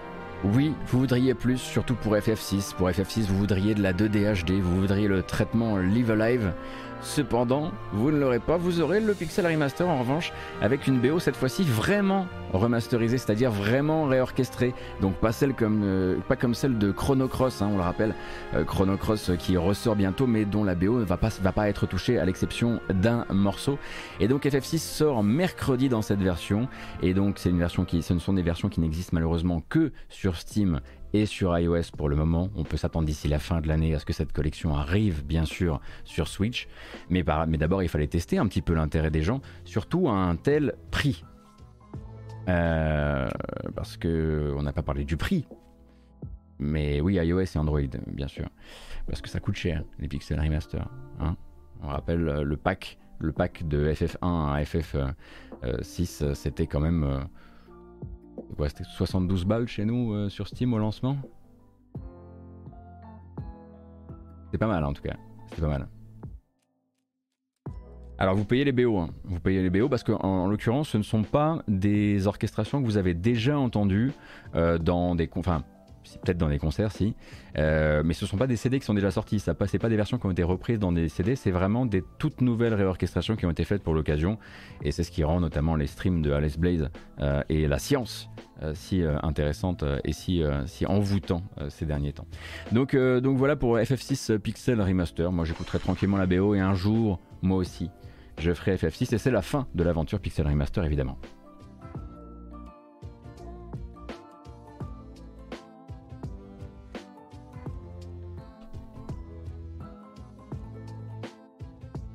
[0.44, 2.74] Oui, vous voudriez plus, surtout pour FF6.
[2.74, 6.52] Pour FF6, vous voudriez de la 2D HD, vous voudriez le traitement Live Alive.
[7.02, 8.56] cependant, vous ne l'aurez pas.
[8.56, 10.32] Vous aurez le Pixel Remaster en revanche
[10.62, 14.74] avec une BO cette fois-ci vraiment remasterisée, c'est-à-dire vraiment réorchestrée.
[15.00, 18.14] Donc pas celle comme euh, comme celle de Chrono Cross, hein, on le rappelle,
[18.54, 21.52] euh, Chrono Cross euh, qui ressort bientôt, mais dont la BO ne va pas va
[21.52, 23.78] pas être touchée à l'exception d'un morceau.
[24.20, 26.68] Et donc FF6 sort mercredi dans cette version.
[27.02, 29.92] Et donc c'est une version qui, ce ne sont des versions qui n'existent malheureusement que
[30.08, 30.80] sur Steam
[31.12, 32.48] et sur iOS pour le moment.
[32.56, 35.44] On peut s'attendre d'ici la fin de l'année à ce que cette collection arrive, bien
[35.44, 36.68] sûr, sur Switch.
[37.10, 40.36] Mais, mais d'abord, il fallait tester un petit peu l'intérêt des gens, surtout à un
[40.36, 41.24] tel prix.
[42.48, 43.28] Euh,
[43.74, 45.46] parce que on n'a pas parlé du prix.
[46.58, 48.48] Mais oui, iOS et Android, bien sûr.
[49.06, 50.88] Parce que ça coûte cher, les Pixel Remaster.
[51.20, 51.36] Hein
[51.82, 57.26] on rappelle euh, le pack, de FF1 à FF6, euh, c'était quand même
[58.66, 61.16] c'était 72 balles chez nous sur Steam au lancement.
[64.50, 65.16] C'est pas mal en tout cas.
[65.50, 65.88] C'est pas mal.
[68.22, 69.10] Alors vous payez les BO, hein.
[69.24, 72.86] vous payez les BO parce qu'en en, l'occurrence ce ne sont pas des orchestrations que
[72.86, 74.12] vous avez déjà entendues
[74.54, 75.28] euh, dans des...
[75.34, 75.64] Enfin,
[76.24, 77.16] peut-être dans des concerts, si.
[77.58, 79.40] Euh, mais ce ne sont pas des CD qui sont déjà sortis.
[79.40, 81.34] Ça n'est pas des versions qui ont été reprises dans des CD.
[81.34, 84.38] C'est vraiment des toutes nouvelles réorchestrations qui ont été faites pour l'occasion.
[84.84, 88.28] Et c'est ce qui rend notamment les streams de Alice Blaze euh, et la science
[88.74, 90.86] si intéressante et si, si
[91.68, 92.28] ces derniers temps.
[92.70, 95.32] Donc, donc voilà pour FF6 Pixel Remaster.
[95.32, 97.90] Moi j'écouterai tranquillement la BO et un jour, moi aussi,
[98.38, 101.18] je ferai FF6 et c'est la fin de l'aventure Pixel Remaster évidemment.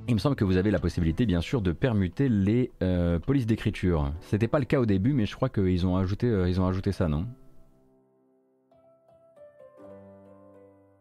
[0.10, 3.46] Il me semble que vous avez la possibilité, bien sûr, de permuter les euh, polices
[3.46, 4.14] d'écriture.
[4.22, 6.94] C'était pas le cas au début, mais je crois qu'ils ont ajouté, euh, ont ajouté
[6.94, 7.28] ça, non?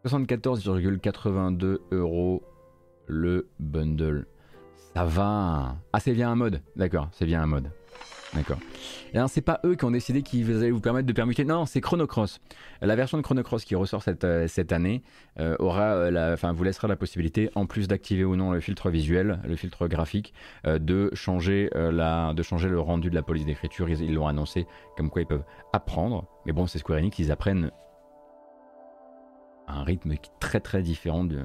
[0.04, 2.42] 74,82 euros
[3.06, 4.26] le bundle.
[4.96, 5.76] Ça va.
[5.92, 6.62] Ah, c'est bien un mode.
[6.74, 7.70] D'accord, c'est bien un mode.
[8.32, 8.56] D'accord.
[9.12, 11.44] Et c'est pas eux qui ont décidé qu'ils allaient vous permettre de permuter.
[11.44, 12.40] Non, c'est Chrono Cross.
[12.80, 15.02] La version de Chrono Cross qui ressort cette, euh, cette année
[15.38, 18.60] euh, aura, euh, la, enfin, vous laissera la possibilité, en plus d'activer ou non le
[18.60, 20.32] filtre visuel, le filtre graphique,
[20.64, 23.90] de changer la, de changer le rendu de la police d'écriture.
[23.90, 24.66] Ils l'ont annoncé,
[24.96, 25.44] comme quoi ils peuvent
[25.74, 26.26] apprendre.
[26.46, 27.70] Mais bon, c'est Square Enix, ils apprennent
[29.66, 31.42] à un rythme très très différent de.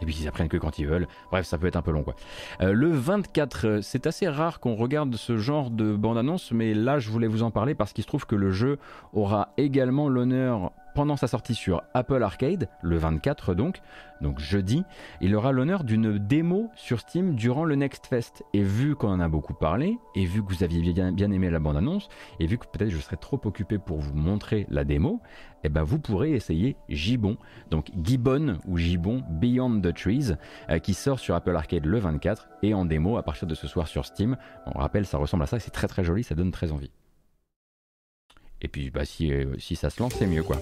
[0.00, 1.06] Et puis ils apprennent que quand ils veulent.
[1.30, 2.14] Bref, ça peut être un peu long quoi.
[2.60, 6.98] Euh, le 24, euh, c'est assez rare qu'on regarde ce genre de bande-annonce, mais là
[6.98, 8.78] je voulais vous en parler parce qu'il se trouve que le jeu
[9.12, 13.80] aura également l'honneur pendant sa sortie sur Apple Arcade, le 24 donc,
[14.20, 14.84] donc jeudi,
[15.20, 18.44] il aura l'honneur d'une démo sur Steam durant le Next Fest.
[18.54, 21.58] Et vu qu'on en a beaucoup parlé, et vu que vous aviez bien, aimé la
[21.58, 22.08] bande-annonce,
[22.40, 25.20] et vu que peut-être je serais trop occupé pour vous montrer la démo,
[25.64, 27.36] eh ben vous pourrez essayer Gibbon,
[27.70, 30.34] donc Gibbon ou Gibbon Beyond the Trees,
[30.70, 33.66] euh, qui sort sur Apple Arcade le 24 et en démo à partir de ce
[33.66, 34.36] soir sur Steam.
[34.66, 36.90] On rappelle, ça ressemble à ça, c'est très très joli, ça donne très envie.
[38.64, 40.58] Et puis bah, si, euh, si ça se lance, c'est mieux quoi.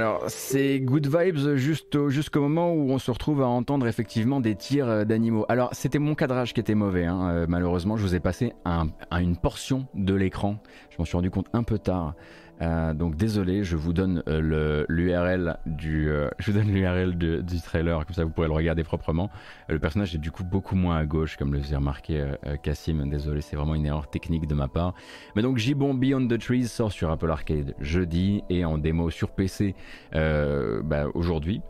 [0.00, 4.88] Alors, c'est good vibes jusqu'au moment où on se retrouve à entendre effectivement des tirs
[4.88, 5.44] euh, d'animaux.
[5.50, 7.28] Alors, c'était mon cadrage qui était mauvais, hein.
[7.28, 7.98] euh, malheureusement.
[7.98, 10.56] Je vous ai passé à une portion de l'écran.
[10.88, 12.14] Je m'en suis rendu compte un peu tard.
[12.62, 17.60] Euh, donc désolé, je vous donne euh, l'URL du, euh, je vous donne l'URL du
[17.60, 19.30] trailer, comme ça vous pourrez le regarder proprement.
[19.68, 22.32] le personnage est du coup beaucoup moins à gauche, comme le faisait remarquer
[22.62, 23.08] Cassim.
[23.08, 24.94] Désolé, c'est vraiment une erreur technique de ma part.
[25.36, 29.30] Mais donc Gibbon Beyond the Trees sort sur Apple Arcade jeudi et en démo sur
[29.30, 29.74] PC
[30.12, 31.62] bah, aujourd'hui.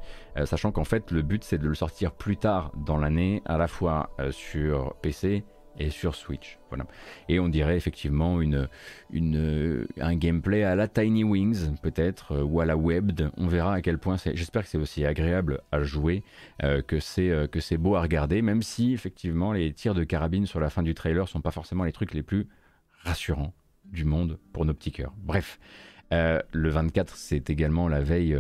[0.45, 3.68] sachant qu'en fait le but c'est de le sortir plus tard dans l'année, à la
[3.68, 5.45] fois sur PC
[5.81, 6.59] et sur Switch.
[6.68, 6.87] Voilà.
[7.28, 8.68] Et on dirait effectivement une,
[9.11, 13.31] une, un gameplay à la Tiny Wings, peut-être, euh, ou à la Webbed.
[13.37, 14.37] On verra à quel point c'est.
[14.37, 16.22] J'espère que c'est aussi agréable à jouer,
[16.62, 20.05] euh, que c'est euh, que c'est beau à regarder, même si effectivement les tirs de
[20.05, 22.47] carabine sur la fin du trailer sont pas forcément les trucs les plus
[23.03, 23.55] rassurants
[23.87, 25.14] du monde pour nos petits cœurs.
[25.16, 25.59] Bref,
[26.12, 28.39] le 24, c'est également la veille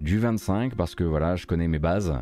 [0.00, 2.20] du 25, parce que voilà, je connais mes bases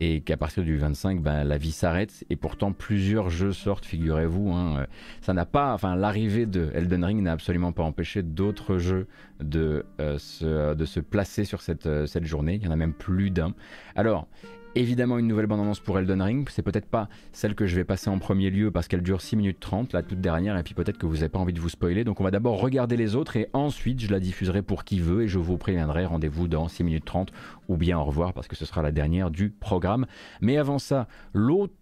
[0.00, 2.24] et qu'à partir du 25, ben, la vie s'arrête.
[2.30, 4.52] Et pourtant, plusieurs jeux sortent, figurez-vous.
[4.52, 4.86] Hein.
[5.20, 9.08] Ça n'a pas, enfin, l'arrivée de Elden Ring n'a absolument pas empêché d'autres jeux
[9.40, 12.54] de, euh, se, de se placer sur cette, euh, cette journée.
[12.54, 13.54] Il y en a même plus d'un.
[13.96, 14.28] Alors,
[14.74, 16.48] évidemment une nouvelle bande-annonce pour Elden Ring.
[16.50, 19.36] C'est peut-être pas celle que je vais passer en premier lieu parce qu'elle dure 6
[19.36, 21.68] minutes 30, la toute dernière, et puis peut-être que vous n'avez pas envie de vous
[21.68, 22.04] spoiler.
[22.04, 25.22] Donc on va d'abord regarder les autres et ensuite je la diffuserai pour qui veut
[25.22, 26.04] et je vous préviendrai.
[26.06, 27.32] Rendez-vous dans 6 minutes 30
[27.68, 30.06] ou bien au revoir parce que ce sera la dernière du programme.
[30.40, 31.74] Mais avant ça, l'autre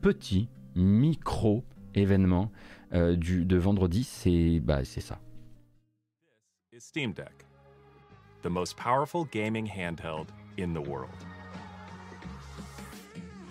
[0.00, 2.50] petit micro événement
[2.92, 5.18] euh, de vendredi, c'est bah, ça.
[6.78, 7.46] Steam Deck,
[8.76, 10.26] powerful gaming handheld.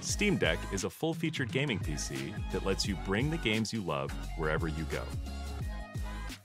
[0.02, 3.82] Steam Deck is a full featured gaming PC that lets you bring the games you
[3.82, 5.04] love wherever you go.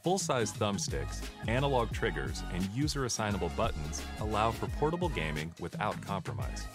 [0.03, 6.67] Full size thumbsticks, analog triggers, and user assignable buttons allow for portable gaming without compromise.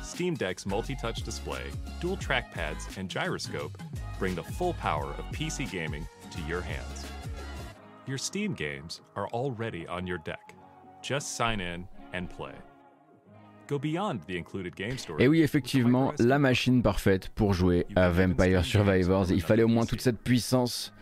[0.00, 1.64] Steam Deck's multi touch display,
[2.00, 3.76] dual trackpads, and gyroscope
[4.18, 7.04] bring the full power of PC gaming to your hands.
[8.06, 10.54] Your Steam games are already on your deck.
[11.02, 12.54] Just sign in and play.
[15.18, 19.30] Et oui, effectivement, la machine parfaite pour jouer à Vampire Survivors.
[19.30, 20.92] Il fallait au moins toute cette puissance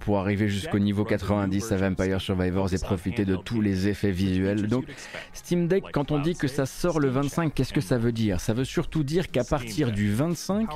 [0.00, 4.66] pour arriver jusqu'au niveau 90 à Vampire Survivors et profiter de tous les effets visuels.
[4.66, 4.84] Donc
[5.32, 8.40] Steam Deck, quand on dit que ça sort le 25, qu'est-ce que ça veut dire?
[8.40, 10.68] Ça veut surtout dire qu'à partir du 25,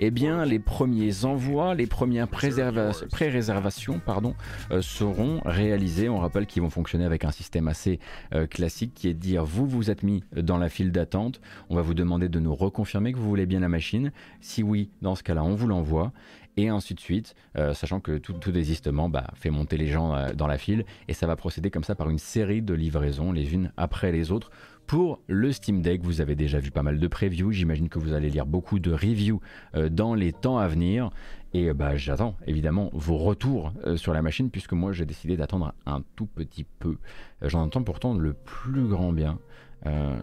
[0.00, 4.34] eh bien, les premiers envois, les premières pré-réservations pardon,
[4.70, 6.08] euh, seront réalisés.
[6.08, 8.00] On rappelle qu'ils vont fonctionner avec un système assez
[8.34, 11.40] euh, classique qui est de dire vous vous êtes mis dans la file d'attente,
[11.70, 14.12] on va vous demander de nous reconfirmer que vous voulez bien la machine.
[14.40, 16.12] Si oui, dans ce cas-là, on vous l'envoie
[16.58, 20.32] et ainsi de suite, euh, sachant que tout, désistement bah, fait monter les gens euh,
[20.34, 23.54] dans la file, et ça va procéder comme ça par une série de livraisons, les
[23.54, 24.50] unes après les autres.
[24.88, 28.12] Pour le Steam Deck, vous avez déjà vu pas mal de previews, j'imagine que vous
[28.12, 29.40] allez lire beaucoup de reviews
[29.76, 31.10] euh, dans les temps à venir,
[31.54, 36.02] et bah, j'attends évidemment vos retours sur la machine, puisque moi j'ai décidé d'attendre un
[36.16, 36.98] tout petit peu.
[37.40, 39.38] J'en entends pourtant le plus grand bien.
[39.86, 40.18] Euh,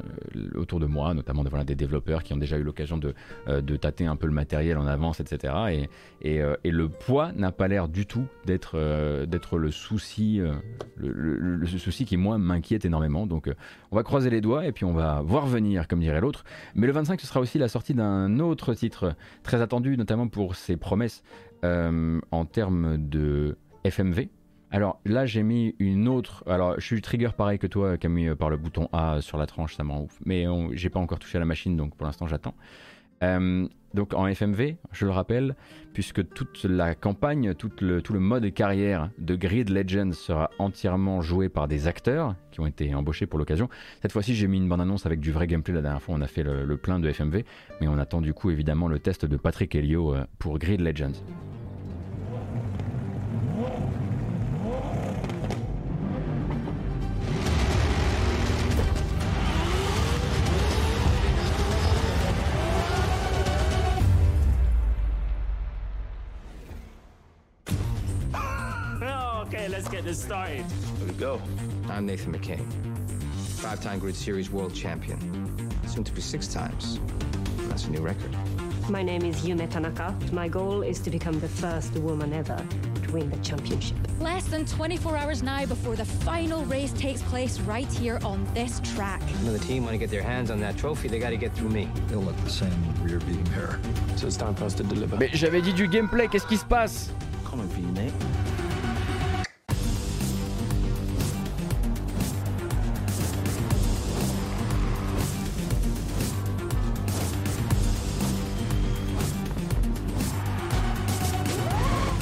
[0.56, 3.14] autour de moi, notamment de, voilà, des développeurs qui ont déjà eu l'occasion de,
[3.48, 5.54] euh, tâter un peu le matériel en avance, etc.
[5.72, 5.90] Et,
[6.22, 8.76] et, euh, et le poids n'a pas l'air du tout d'être
[9.26, 10.42] d'être le souci,
[10.98, 13.28] le, souci qui moi m'inquiète énormément.
[13.28, 13.50] Donc
[13.92, 16.44] on va croiser les doigts et puis on va voir venir, comme dirait l'autre.
[16.74, 20.56] Mais le 25, ce sera aussi la sortie d'un autre titre très attendu, notamment pour
[20.56, 21.24] ses promesses
[21.64, 24.28] en termes de FMV,
[24.72, 26.44] alors là, j'ai mis une autre.
[26.48, 29.76] Alors, je suis trigger pareil que toi, Camille, par le bouton A sur la tranche,
[29.76, 30.20] ça m'en ouf.
[30.26, 32.56] Mais j'ai pas encore touché à la machine, donc pour l'instant, j'attends.
[33.24, 35.56] Euh, donc en FMV, je le rappelle,
[35.94, 41.22] puisque toute la campagne, tout le, tout le mode carrière de Grid Legends sera entièrement
[41.22, 43.70] joué par des acteurs qui ont été embauchés pour l'occasion.
[44.02, 45.74] Cette fois-ci, j'ai mis une bande-annonce avec du vrai gameplay.
[45.74, 47.46] La dernière fois, on a fait le, le, plein de FMV,
[47.80, 51.14] mais on attend du coup évidemment le test de Patrick Helio euh, pour Grid Legends.
[70.16, 70.66] This started.
[70.98, 71.42] Here we go.
[71.90, 72.60] I'm Nathan McKay,
[73.60, 75.20] five-time Grid Series world champion.
[75.88, 77.00] Soon to be six times.
[77.68, 78.36] That's a new record.
[78.90, 80.16] My name is Yume Tanaka.
[80.32, 82.56] My goal is to become the first woman ever
[83.04, 83.98] to win the championship.
[84.20, 88.80] Less than 24 hours now before the final race takes place right here on this
[88.96, 89.22] track.
[89.44, 91.54] When the team want to get their hands on that trophy, they got to get
[91.54, 91.90] through me.
[92.08, 93.80] They'll look the same when we're beating her.
[94.16, 95.18] So it's time for us to deliver.
[95.18, 97.12] Mais j'avais dit du gameplay, qu'est-ce qui se passe?
[97.44, 97.82] Coming for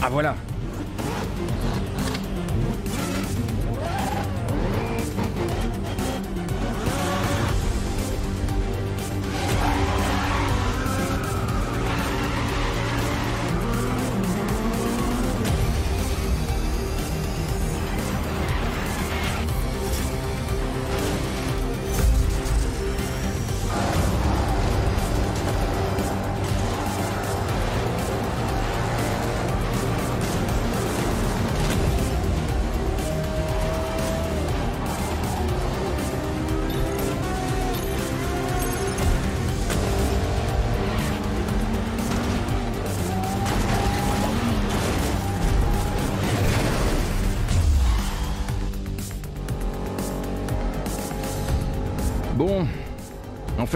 [0.05, 0.35] Ah voilà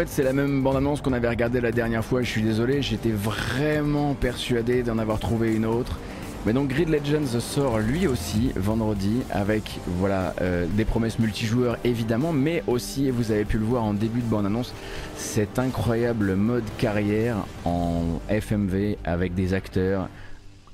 [0.04, 2.22] fait, c'est la même bande-annonce qu'on avait regardée la dernière fois.
[2.22, 5.98] Je suis désolé, j'étais vraiment persuadé d'en avoir trouvé une autre.
[6.46, 12.32] Mais donc Grid Legends sort lui aussi vendredi avec voilà euh, des promesses multijoueurs évidemment,
[12.32, 14.72] mais aussi, et vous avez pu le voir en début de bande-annonce,
[15.16, 20.10] cet incroyable mode carrière en FMV avec des acteurs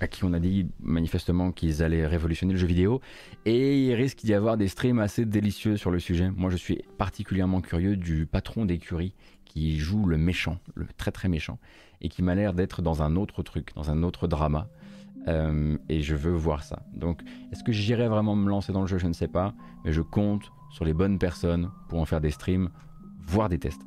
[0.03, 3.01] à qui on a dit manifestement qu'ils allaient révolutionner le jeu vidéo.
[3.45, 6.29] Et il risque d'y avoir des streams assez délicieux sur le sujet.
[6.29, 9.13] Moi, je suis particulièrement curieux du patron d'écurie
[9.45, 11.57] qui joue le méchant, le très très méchant,
[12.01, 14.67] et qui m'a l'air d'être dans un autre truc, dans un autre drama.
[15.27, 16.83] Euh, et je veux voir ça.
[16.93, 18.97] Donc, est-ce que j'irai vraiment me lancer dans le jeu?
[18.97, 19.53] Je ne sais pas,
[19.85, 22.69] mais je compte sur les bonnes personnes pour en faire des streams,
[23.21, 23.81] voire des tests.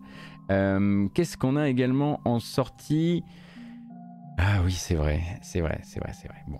[0.50, 3.22] Euh, qu'est-ce qu'on a également en sortie?
[4.39, 6.39] Ah oui, c'est vrai, c'est vrai, c'est vrai, c'est vrai.
[6.49, 6.59] Bon.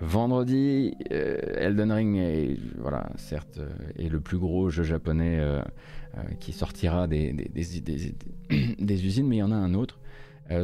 [0.00, 5.62] Vendredi, euh, Elden Ring est, voilà, certes, euh, est le plus gros jeu japonais euh,
[6.40, 10.00] qui sortira des, des, usines, mais il y en a un autre.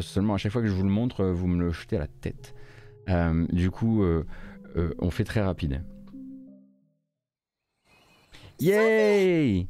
[0.00, 2.08] seulement à chaque fois que je vous le montre, vous me le jetez à la
[2.08, 2.54] tête.
[3.52, 4.02] du coup,
[4.98, 5.84] on fait très rapide.
[8.58, 9.68] Yay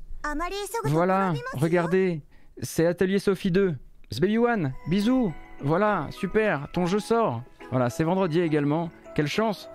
[0.85, 2.23] Voilà, regardez,
[2.63, 3.77] c'est Atelier Sophie 2.
[4.11, 7.43] C'est Baby One, bisous voilà, super, ton jeu sort.
[7.71, 8.91] Voilà, c'est vendredi également.
[9.15, 9.69] Quelle chance.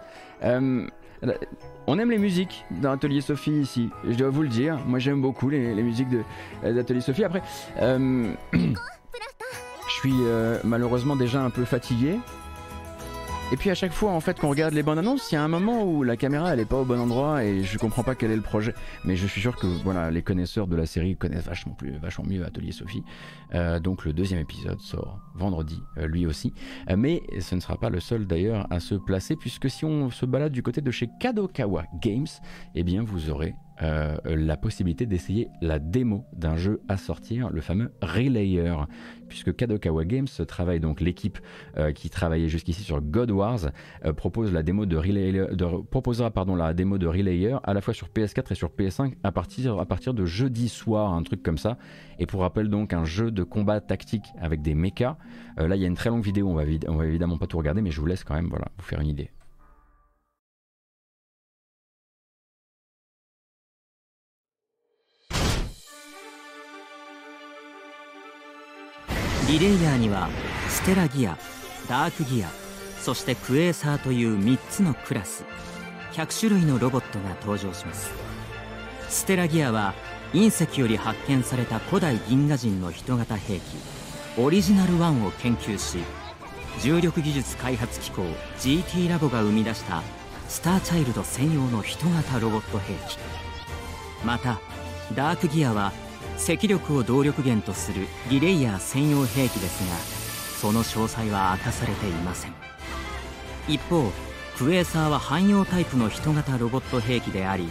[0.43, 0.87] Euh,
[1.87, 4.77] on aime les musiques d'Atelier Sophie ici, je dois vous le dire.
[4.85, 6.07] Moi j'aime beaucoup les, musiques
[6.63, 7.23] d'Atelier Sophie.
[7.23, 7.41] Après,
[7.79, 12.19] euh, je suis euh, malheureusement déjà un peu fatigué.
[13.51, 15.43] Et puis à chaque fois en fait qu'on regarde les bandes annonces, il y a
[15.43, 18.15] un moment où la caméra elle est pas au bon endroit et je comprends pas
[18.15, 18.73] quel est le projet.
[19.05, 22.25] Mais je suis sûr que voilà les connaisseurs de la série connaissent vachement plus, vachement
[22.25, 23.03] mieux Atelier Sophie.
[23.53, 26.53] Euh, donc le deuxième épisode sort vendredi, euh, lui aussi.
[26.89, 30.09] Euh, mais ce ne sera pas le seul d'ailleurs à se placer puisque si on
[30.09, 32.27] se balade du côté de chez Kadokawa Games,
[32.73, 37.61] eh bien vous aurez euh, la possibilité d'essayer la démo d'un jeu à sortir, le
[37.61, 38.73] fameux Relayer,
[39.27, 41.39] puisque Kadokawa Games travaille donc l'équipe
[41.77, 43.59] euh, qui travaillait jusqu'ici sur God Wars
[44.05, 45.45] euh, propose la démo de Relayer,
[45.89, 49.31] proposera pardon la démo de Relayer à la fois sur PS4 et sur PS5 à
[49.31, 51.77] partir à partir de jeudi soir, un truc comme ça.
[52.19, 55.17] Et pour rappel donc un jeu de combat tactique avec des mechas.
[55.57, 57.57] là il y a une très longue vidéo, on va, on va évidemment pas tout
[57.57, 59.31] regarder, mais je vous laisse quand même voilà vous faire une idée.
[69.47, 70.29] リレイヤーには
[70.69, 71.37] ステラギア
[71.89, 72.49] ダークギア
[73.01, 75.43] そしてクエーサーという3つのクラス
[76.13, 78.09] 100種類のロボットが登場します。
[79.09, 79.95] ステラギアは
[80.31, 83.61] 隕石より発見された古代銀河人の人型兵器
[84.37, 85.97] オリジナル1を研究し
[86.81, 88.23] 重力技術開発機構
[88.59, 90.01] GT ラボが生み出した
[90.47, 93.17] スターチャイルド専用の人型ロボット兵器。
[94.23, 94.61] また
[95.13, 95.91] ダークギアは
[96.37, 99.95] 赤力を動力源とするリレイヤー専用兵器ですが
[100.59, 102.53] その詳細は明かされていません。
[103.67, 104.11] 一方
[104.57, 107.69] クエーサーは汎用タイプの人型ロボット兵器であり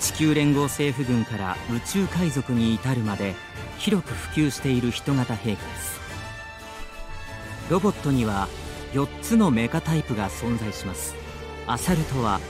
[0.00, 3.34] 地球連合政府軍から宇宙海賊に至るまで
[3.78, 6.00] 広く普及している人型兵器です。
[7.70, 8.48] ロボットには
[8.92, 11.14] 4つのメカタイプが存在します。
[11.66, 12.40] アサルトは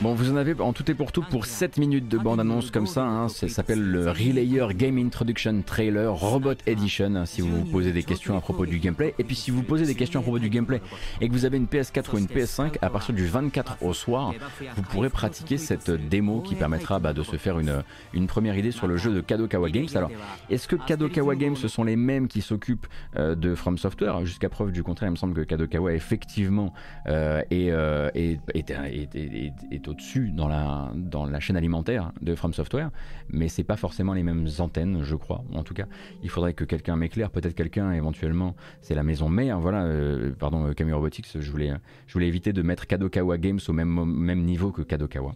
[0.00, 2.88] Bon, vous en avez en tout et pour tout pour 7 minutes de bande-annonce comme
[2.88, 3.04] ça.
[3.04, 3.28] Hein.
[3.28, 7.24] ça s'appelle le Relayer Game Introduction Trailer Robot Edition.
[7.24, 9.14] Si vous vous posez des questions à propos du gameplay.
[9.20, 10.80] Et puis si vous posez des questions à propos du gameplay
[11.20, 14.34] et que vous avez une PS4 ou une PS5, à partir du 24 au soir,
[14.74, 18.72] vous pourrez pratiquer cette démo qui permettra bah, de se faire une, une première idée
[18.72, 19.86] sur le jeu de Kadokawa Games.
[19.94, 20.10] Alors,
[20.50, 24.26] est-ce que Kadokawa Games, ce sont les mêmes qui s'occupent euh, de From Software?
[24.26, 26.74] Jusqu'à preuve du contraire, il me semble que Kadokawa effectivement
[27.06, 32.90] euh, et, euh, est, au-dessus dans la, chaîne alimentaire de From Software,
[33.30, 35.44] mais c'est pas forcément les mêmes antennes, je crois.
[35.54, 35.86] En tout cas,
[36.22, 40.72] il faudrait que quelqu'un m'éclaire, peut-être quelqu'un éventuellement, c'est la maison mère, voilà, euh, pardon,
[40.74, 41.72] Camille Robotics, je voulais,
[42.16, 45.34] éviter de mettre Kadokawa Games au même niveau que Kadokawa.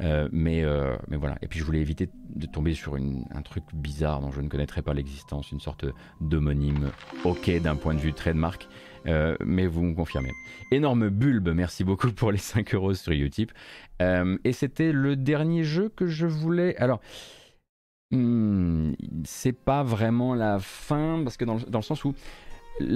[0.00, 0.64] Mais,
[1.08, 4.40] mais voilà, et puis je voulais éviter de tomber sur un truc bizarre dont je
[4.40, 5.84] ne connaîtrais pas l'existence, une sorte
[6.20, 6.90] d'homonyme
[7.24, 8.68] ok d'un point de vue trademark.
[9.06, 10.32] Euh, mais vous me confirmez.
[10.70, 13.50] Énorme bulbe, merci beaucoup pour les 5 euros sur YouTube.
[14.02, 16.76] Euh, et c'était le dernier jeu que je voulais.
[16.76, 17.00] Alors,
[18.10, 18.92] hmm,
[19.24, 22.14] c'est pas vraiment la fin, parce que dans le, sens où.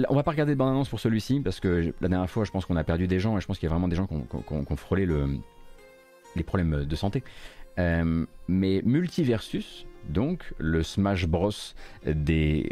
[0.07, 2.65] On va pas regarder de bande-annonce pour celui-ci, parce que la dernière fois, je pense
[2.65, 4.13] qu'on a perdu des gens, et je pense qu'il y a vraiment des gens qui
[4.13, 5.39] ont, frôlé le,
[6.35, 7.23] les problèmes de santé.
[7.79, 11.51] Euh, mais Multiversus, donc le Smash Bros
[12.05, 12.69] des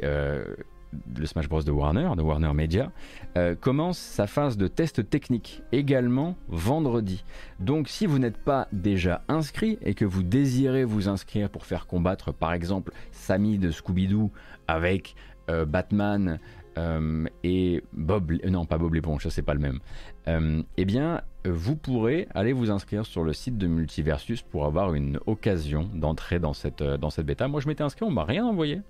[1.18, 2.92] le Smash Bros de Warner, de Warner Media,
[3.38, 7.24] euh, commence sa phase de test technique également vendredi.
[7.60, 11.88] Donc si vous n'êtes pas déjà inscrit et que vous désirez vous inscrire pour faire
[11.88, 14.32] combattre par exemple Sammy de Scooby-Doo
[14.68, 15.16] avec
[15.50, 16.40] euh, Batman
[16.78, 19.80] euh, et Bob, non pas Bob l'éponge, ça c'est pas le même.
[20.28, 24.94] Euh, eh bien, vous pourrez aller vous inscrire sur le site de Multiversus pour avoir
[24.94, 27.48] une occasion d'entrer dans cette, dans cette bêta.
[27.48, 28.82] Moi je m'étais inscrit, on m'a rien envoyé.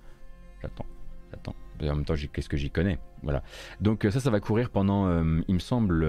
[0.60, 0.86] J'attends,
[1.30, 1.54] j'attends.
[1.82, 2.98] En même temps, qu'est-ce que j'y connais?
[3.22, 3.42] Voilà.
[3.80, 6.06] Donc ça, ça va courir pendant, euh, il me semble,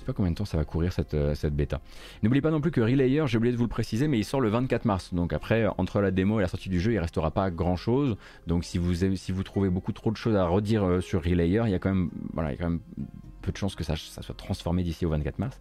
[0.00, 1.82] je sais pas combien de temps ça va courir cette, euh, cette bêta.
[2.22, 4.40] N'oubliez pas non plus que Relayer, j'ai oublié de vous le préciser, mais il sort
[4.40, 5.12] le 24 mars.
[5.12, 8.16] Donc après, entre la démo et la sortie du jeu, il restera pas grand chose.
[8.46, 11.64] Donc si vous, si vous trouvez beaucoup trop de choses à redire euh, sur Relayer,
[11.66, 12.80] il y a quand même, voilà, il y a quand même
[13.42, 15.60] peu de chances que ça, ça soit transformé d'ici au 24 mars.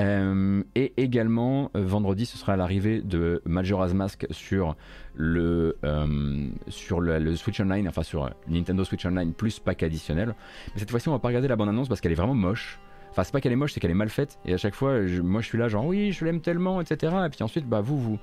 [0.00, 4.74] Euh, et également, vendredi, ce sera l'arrivée de Majora's Mask sur
[5.14, 5.76] le,
[6.66, 10.34] sur le, Switch Online, enfin sur Nintendo Switch Online plus pack additionnel.
[10.74, 12.80] Mais cette fois-ci, on va pas regarder la bande-annonce parce qu'elle est vraiment moche.
[13.10, 14.38] Enfin, c'est pas qu'elle est moche, c'est qu'elle est mal faite.
[14.44, 17.12] Et à chaque fois, moi, je suis là, genre, oui, je l'aime tellement, etc.
[17.26, 18.18] Et puis ensuite, bah, vous, vous,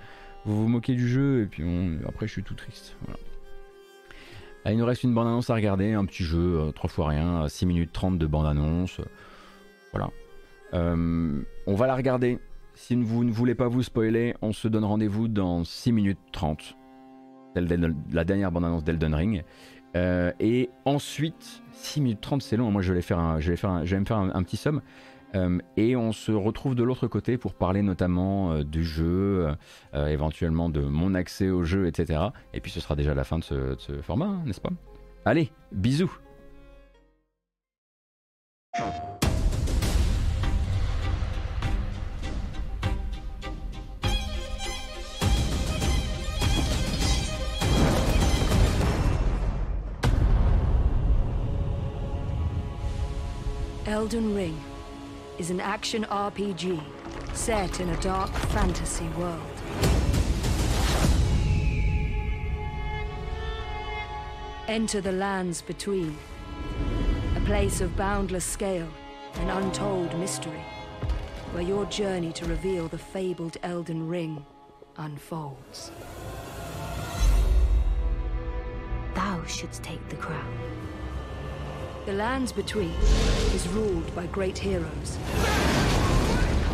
[0.45, 1.41] vous moquez du jeu.
[1.43, 2.95] Et puis on- après, je suis tout triste.
[4.63, 7.43] Ah, il nous reste une bande-annonce à regarder, un petit jeu, euh, trois fois rien,
[7.43, 8.99] euh, 6 minutes 30 de bande-annonce.
[8.99, 9.03] euh,
[9.91, 10.09] voilà.
[10.73, 12.39] Euh, on va la regarder.
[12.73, 16.75] Si vous ne voulez pas vous spoiler, on se donne rendez-vous dans 6 minutes 30.
[17.53, 19.43] Celle d'Elden- la dernière bande-annonce d'Elden Ring.
[19.95, 22.71] Euh, et ensuite, 6 minutes 30, c'est long.
[22.71, 24.81] Moi, je vais, faire un, je vais, faire je vais me faire un, petit somme.
[25.33, 29.49] Euh, et on se retrouve de l'autre côté pour parler notamment euh, du jeu,
[29.93, 32.21] éventuellement de mon accès au jeu, etc.
[32.53, 34.71] Et puis ce sera déjà la fin de ce, de ce format, hein, n'est-ce pas?
[35.25, 36.11] Allez, bisous
[53.95, 54.61] Elden Ring
[55.37, 56.83] is an action RPG
[57.33, 59.41] set in a dark fantasy world.
[64.67, 66.17] Enter the lands between,
[67.37, 68.89] a place of boundless scale
[69.35, 70.65] and untold mystery,
[71.53, 74.45] where your journey to reveal the fabled Elden Ring
[74.97, 75.89] unfolds.
[79.13, 80.75] Thou shouldst take the crown.
[82.05, 82.91] The lands between
[83.55, 85.17] is ruled by great heroes.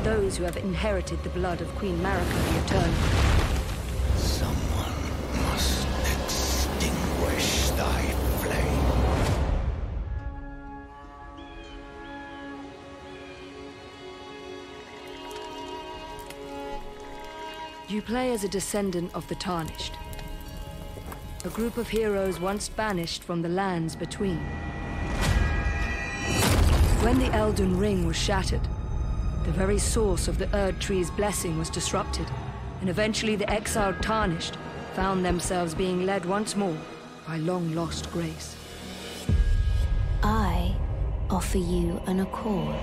[0.04, 2.94] Those who have inherited the blood of Queen Marika the Eternal.
[4.18, 4.92] Someone
[5.46, 5.88] must
[6.26, 8.02] extinguish thy
[8.42, 8.84] flame.
[17.88, 19.94] You play as a descendant of the Tarnished.
[21.46, 24.46] A group of heroes once banished from the lands between.
[27.02, 28.62] When the Elden Ring was shattered,
[29.44, 32.28] the very source of the Erd Tree's blessing was disrupted,
[32.80, 34.56] and eventually the exiled Tarnished
[34.94, 36.78] found themselves being led once more
[37.28, 38.56] by long-lost grace.
[40.22, 40.76] I
[41.32, 42.76] offer you an accord.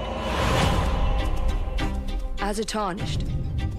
[2.41, 3.25] As a Tarnished,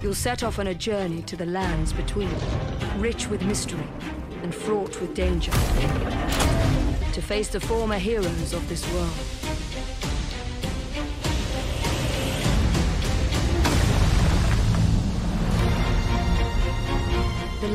[0.00, 2.34] you'll set off on a journey to the lands between,
[2.96, 3.86] rich with mystery
[4.42, 5.52] and fraught with danger,
[7.12, 9.39] to face the former heroes of this world.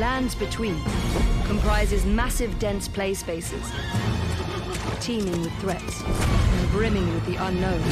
[0.06, 0.80] Lands between
[1.46, 3.72] comprises massive dense play spaces,
[5.00, 7.82] teeming with threats and brimming with the unknown.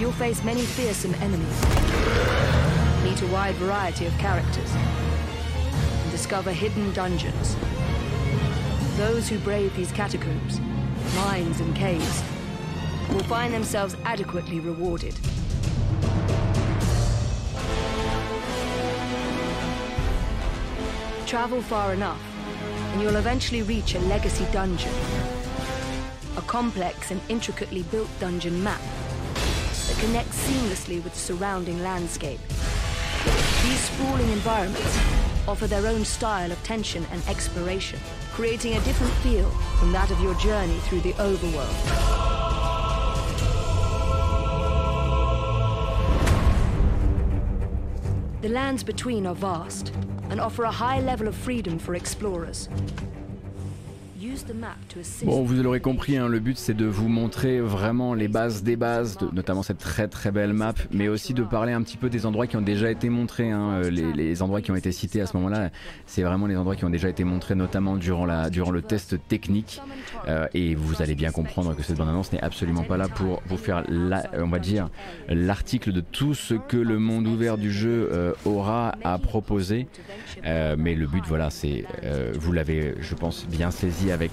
[0.00, 1.60] You'll face many fearsome enemies,
[3.04, 7.54] meet a wide variety of characters, and discover hidden dungeons.
[8.96, 10.58] Those who brave these catacombs,
[11.14, 12.20] mines and caves,
[13.10, 15.14] will find themselves adequately rewarded.
[21.26, 22.20] Travel far enough,
[22.92, 24.92] and you'll eventually reach a legacy dungeon.
[26.36, 28.80] A complex and intricately built dungeon map
[29.34, 32.38] that connects seamlessly with the surrounding landscape.
[33.64, 34.98] These sprawling environments
[35.48, 37.98] offer their own style of tension and exploration,
[38.30, 39.50] creating a different feel
[39.80, 42.25] from that of your journey through the overworld.
[48.46, 49.92] The lands between are vast
[50.30, 52.68] and offer a high level of freedom for explorers.
[55.24, 58.76] Bon, vous l'aurez compris, hein, le but c'est de vous montrer vraiment les bases des
[58.76, 62.26] bases, notamment cette très très belle map, mais aussi de parler un petit peu des
[62.26, 63.50] endroits qui ont déjà été montrés.
[63.50, 65.70] hein, euh, les, endroits qui ont été cités à ce moment-là,
[66.06, 69.16] c'est vraiment les endroits qui ont déjà été montrés, notamment durant, la, durant le test
[69.28, 69.80] technique.
[70.28, 73.56] Euh, et vous allez bien comprendre que cette bande-annonce n'est absolument pas là pour vous
[73.56, 73.84] faire,
[74.34, 74.88] on va dire,
[75.28, 79.86] l'article de tout ce que le monde ouvert du jeu euh, aura à proposer.
[80.44, 81.84] Mais le but, voilà, c'est,
[82.34, 84.25] vous l'avez, je pense, bien saisi avec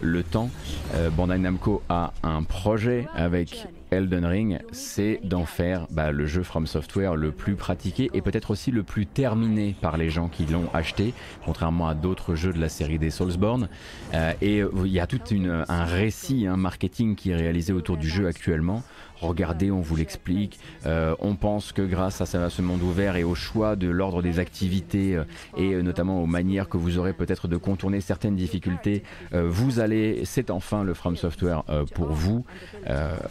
[0.00, 0.50] le temps.
[0.94, 6.42] Euh, Bandai Namco a un projet avec Elden Ring, c'est d'en faire bah, le jeu
[6.42, 10.44] From Software le plus pratiqué et peut-être aussi le plus terminé par les gens qui
[10.44, 11.14] l'ont acheté,
[11.44, 13.68] contrairement à d'autres jeux de la série des Soulsborne.
[14.14, 15.20] Euh, et il y a tout
[15.68, 18.82] un récit, un marketing qui est réalisé autour du jeu actuellement.
[19.20, 20.58] Regardez, on vous l'explique.
[20.86, 24.38] Euh, on pense que grâce à ce, monde ouvert et au choix de l'ordre des
[24.38, 25.24] activités euh,
[25.56, 29.02] et notamment aux manières que vous aurez peut-être de contourner certaines difficultés,
[29.34, 31.64] euh, vous allez, c'est enfin le From Software
[31.94, 32.44] pour vous.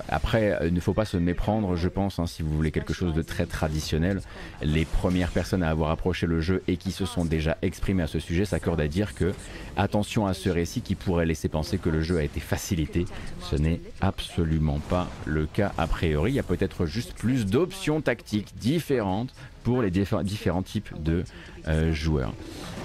[0.09, 3.13] Après, il ne faut pas se méprendre, je pense, hein, si vous voulez quelque chose
[3.13, 4.21] de très traditionnel.
[4.61, 8.07] Les premières personnes à avoir approché le jeu et qui se sont déjà exprimées à
[8.07, 9.33] ce sujet s'accordent à dire que
[9.75, 13.05] attention à ce récit qui pourrait laisser penser que le jeu a été facilité.
[13.41, 16.31] Ce n'est absolument pas le cas a priori.
[16.31, 19.33] Il y a peut-être juste plus d'options tactiques différentes
[19.63, 21.23] pour les diffé- différents types de
[21.67, 22.33] euh, joueurs.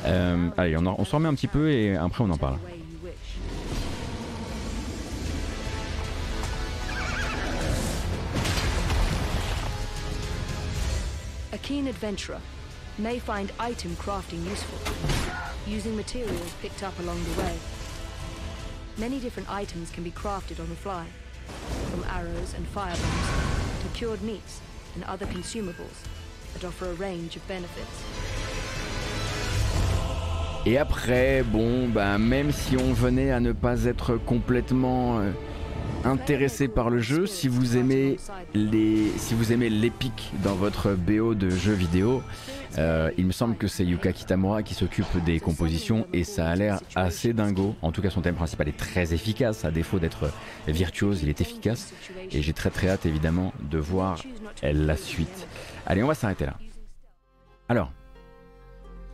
[0.07, 2.59] Euh, allez, on, on s'en remet un petit peu et après on en parle.
[11.53, 12.39] A keen adventurer
[12.99, 14.79] may find item crafting useful,
[15.67, 17.55] using materials picked up along the way.
[18.99, 21.05] Many different items can be crafted on the fly,
[21.91, 24.61] from arrows and firebombs to cured meats
[24.95, 25.99] and other consumables
[26.55, 28.05] that offer a range of benefits.
[30.65, 35.33] Et après, bon, bah, même si on venait à ne pas être complètement euh,
[36.05, 38.19] intéressé par le jeu, si vous aimez
[38.55, 42.23] les, si vous aimez l'épique dans votre BO de jeux vidéo,
[42.79, 46.55] euh, il me semble que c'est Yuka Kitamura qui s'occupe des compositions et ça a
[46.55, 47.75] l'air assez dingo.
[47.83, 50.31] En tout cas, son thème principal est très efficace, à défaut d'être
[50.69, 51.93] virtuose, il est efficace.
[52.31, 54.19] Et j'ai très très hâte évidemment de voir
[54.63, 55.47] la suite.
[55.87, 56.57] Allez, on va s'arrêter là.
[57.69, 57.93] Alors,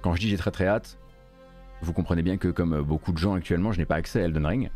[0.03, 0.99] quand je dis j'ai très très hâte,
[1.81, 4.47] vous comprenez bien que comme beaucoup de gens actuellement, je n'ai pas accès à Elden
[4.47, 4.71] Ring.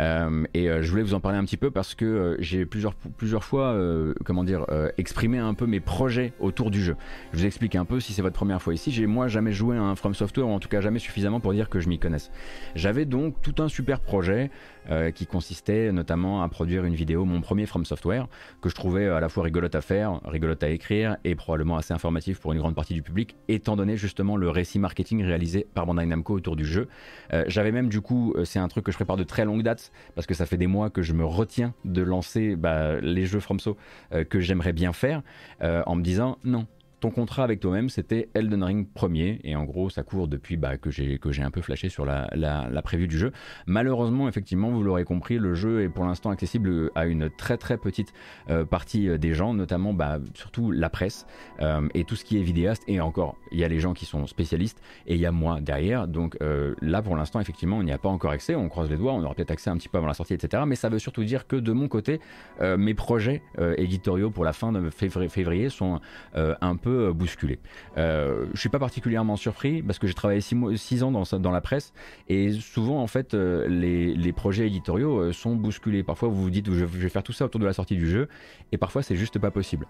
[0.00, 2.64] Euh, et euh, je voulais vous en parler un petit peu parce que euh, j'ai
[2.64, 3.76] plusieurs, plusieurs fois,
[4.24, 4.66] comment dire,
[4.98, 6.96] exprimé un peu mes projets autour du jeu.
[7.32, 8.90] Je vous explique un peu si c'est votre première fois ici.
[8.90, 11.52] J'ai moi jamais joué à un From Software, ou en tout cas jamais suffisamment pour
[11.52, 12.30] dire que je m'y connaisse.
[12.74, 14.50] J'avais donc tout un super projet
[15.14, 18.26] qui consistait notamment à produire une vidéo, mon premier From Software,
[18.60, 21.94] que je trouvais à la fois rigolote à faire, rigolote à écrire et probablement assez
[21.94, 25.86] informatif pour une grande partie du public, étant donné justement le récit marketing réalisé par
[25.86, 26.88] Bandai Namco autour du jeu.
[27.46, 29.81] J'avais même du coup, c'est un truc que je prépare de très longue date
[30.14, 33.40] parce que ça fait des mois que je me retiens de lancer bah, les jeux
[33.40, 33.76] FromSo
[34.12, 35.22] euh, que j'aimerais bien faire
[35.62, 36.66] euh, en me disant non.
[37.02, 40.76] Ton contrat avec toi-même, c'était Elden Ring premier, et en gros, ça court depuis bah,
[40.76, 43.32] que j'ai que j'ai un peu flashé sur la, la, du jeu.
[43.66, 47.76] Malheureusement, effectivement, vous l'aurez compris, le jeu est pour l'instant accessible à une très très
[47.76, 48.12] petite
[48.50, 51.26] euh, partie euh, des gens, notamment bah, surtout la presse
[51.60, 52.84] euh, et tout ce qui est vidéaste.
[52.86, 55.60] Et encore, il y a les gens qui sont spécialistes et il y a moi
[55.60, 56.06] derrière.
[56.06, 56.38] Donc
[56.80, 58.54] là, pour l'instant, effectivement, on n'y a pas encore accès.
[58.54, 60.62] On croise les doigts, on aura peut-être accès un petit peu avant la sortie, etc.
[60.68, 62.20] Mais ça veut surtout dire que de mon côté,
[62.60, 63.42] mes projets
[63.76, 66.00] éditoriaux pour la fin de février, sont
[66.34, 67.58] un peu euh, bousculés.
[67.96, 71.60] Euh, je suis pas particulièrement surpris parce que j'ai travaillé 6 ans dans, dans la
[71.60, 71.92] presse
[72.28, 76.02] et souvent, en fait, euh, les, les projets éditoriaux sont bousculés.
[76.02, 78.28] Parfois, vous vous dites, je, vais faire tout ça autour de la sortie du jeu
[78.72, 79.86] et parfois, c'est juste pas possible.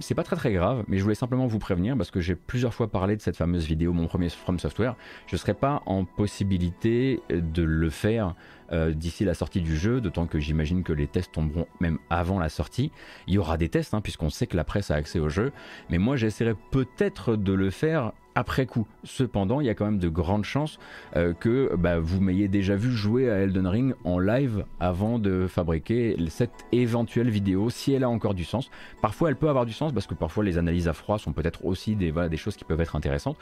[0.00, 2.74] C'est pas très très grave, mais je voulais simplement vous prévenir parce que j'ai plusieurs
[2.74, 4.96] fois parlé de cette fameuse vidéo, mon premier From Software.
[5.26, 8.34] Je serais pas en possibilité de le faire
[8.72, 12.38] euh, d'ici la sortie du jeu, d'autant que j'imagine que les tests tomberont même avant
[12.38, 12.90] la sortie.
[13.26, 15.52] Il y aura des tests, hein, puisqu'on sait que la presse a accès au jeu,
[15.88, 18.86] mais moi j'essaierai peut-être de le faire après coup.
[19.04, 20.78] Cependant, il y a quand même de grandes chances
[21.14, 25.46] euh, que bah, vous m'ayez déjà vu jouer à Elden Ring en live avant de
[25.46, 28.70] fabriquer cette éventuelle vidéo, si elle a encore du sens.
[29.02, 31.66] Parfois, elle peut avoir du sens parce que parfois les analyses à froid sont peut-être
[31.66, 33.36] aussi des, voilà, des choses qui peuvent être intéressantes.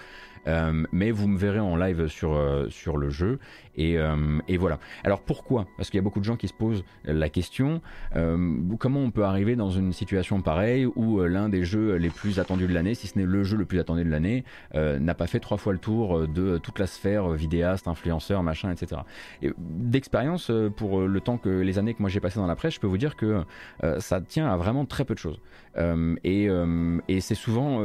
[0.49, 3.39] Euh, mais vous me verrez en live sur, euh, sur le jeu.
[3.77, 3.97] Et,
[4.49, 4.81] et voilà.
[5.05, 5.69] Alors pourquoi?
[5.77, 7.81] Parce qu'il y a beaucoup de gens qui se posent la question
[8.81, 12.67] comment on peut arriver dans une situation pareille où l'un des jeux les plus attendus
[12.67, 14.43] de l'année, si ce n'est le jeu le plus attendu de l'année,
[14.99, 19.03] n'a pas fait trois fois le tour de toute la sphère vidéaste, influenceur, machin, etc.
[19.43, 22.75] Et d'expérience, pour le temps que les années que moi j'ai passé dans la presse,
[22.75, 23.43] je peux vous dire que
[23.99, 25.41] ça tient à vraiment très peu de choses.
[26.25, 26.49] et,
[27.09, 27.83] et c'est souvent,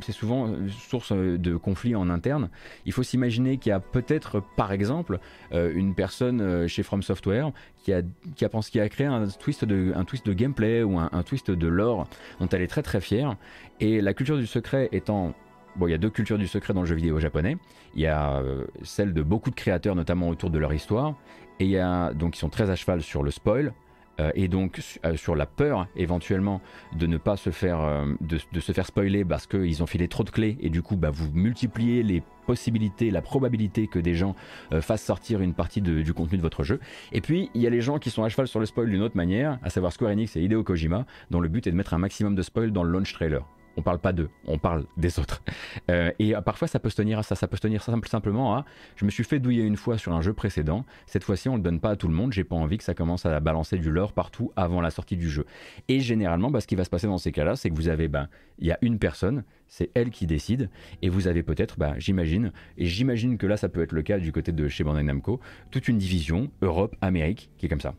[0.00, 2.50] c'est souvent source de conflits en interne.
[2.86, 5.18] Il faut s'imaginer qu'il y a peut-être, par exemple,
[5.52, 7.52] une personne chez From Software
[7.82, 8.02] qui a,
[8.36, 11.22] qui a pensé, qui a créé un twist de, un twist de gameplay ou un
[11.22, 12.06] twist de lore
[12.40, 13.36] dont elle est très très fière.
[13.80, 15.34] Et la culture du secret étant
[15.76, 17.56] Bon, il y a deux cultures du secret dans le jeu vidéo japonais.
[17.94, 21.14] Il y a euh, celle de beaucoup de créateurs, notamment autour de leur histoire.
[21.60, 23.72] Et il y a donc qui sont très à cheval sur le spoil.
[24.20, 26.60] Euh, et donc euh, sur la peur éventuellement
[26.94, 30.28] de ne pas se faire, de, se faire spoiler parce qu'ils ont filé trop de
[30.28, 34.34] clés et du coup bah, vous multipliez les possibilités, la probabilité que des gens
[34.82, 36.78] fassent sortir une partie du contenu de votre jeu.
[37.12, 39.00] Et puis il y a les gens qui sont à cheval sur le spoil d'une
[39.00, 41.94] autre manière, à savoir Square Enix et Hideo Kojima, dont le but est de mettre
[41.94, 43.46] un maximum de spoil dans le launch trailer
[43.76, 45.42] on parle pas d'eux, on parle des autres.
[45.90, 48.06] Euh, et euh, parfois ça peut se tenir à ça, ça peut se tenir simple,
[48.08, 48.64] simplement à
[48.96, 51.62] je me suis fait douiller une fois sur un jeu précédent, cette fois-ci on le
[51.62, 53.90] donne pas à tout le monde, j'ai pas envie que ça commence à balancer du
[53.90, 55.46] lore partout avant la sortie du jeu.
[55.88, 58.08] Et généralement, bah, ce qui va se passer dans ces cas-là, c'est que vous avez,
[58.08, 58.28] ben,
[58.58, 60.70] il y a une personne, c'est elle qui décide,
[61.00, 64.18] et vous avez peut-être, bah, j'imagine, et j'imagine que là ça peut être le cas
[64.18, 65.40] du côté de chez Bandai Namco,
[65.70, 67.94] toute une division Europe, Amérique, qui est comme ça,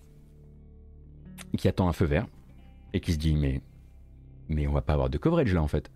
[1.58, 2.28] qui attend un feu vert,
[2.94, 3.62] et qui se dit mais
[4.50, 5.92] mais on va pas avoir de coverage là en fait.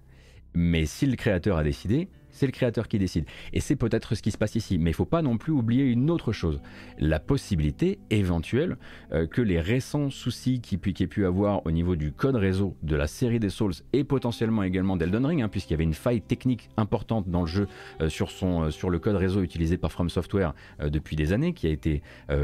[0.54, 3.26] Mais si le créateur a décidé, c'est le créateur qui décide.
[3.52, 4.78] Et c'est peut-être ce qui se passe ici.
[4.78, 6.62] Mais il faut pas non plus oublier une autre chose.
[7.00, 8.78] La possibilité éventuelle
[9.12, 12.76] euh, que les récents soucis qu'il qu ait pu avoir au niveau du code réseau
[12.84, 15.96] de la série des Souls et potentiellement également d'Elden Ring, hein, puisqu'il y avait une
[15.96, 17.68] faille technique importante dans le jeu
[18.02, 21.54] euh, sur, son, euh, sur le code réseau utilisé par From Software depuis des années,
[21.54, 22.02] qui, a été,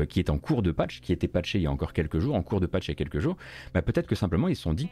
[0.10, 2.20] qui est en cours de patch, qui a été patché il y a encore quelques
[2.20, 3.38] jours, en cours de patch il y a quelques jours,
[3.74, 4.90] bah, peut-être que simplement ils se sont dit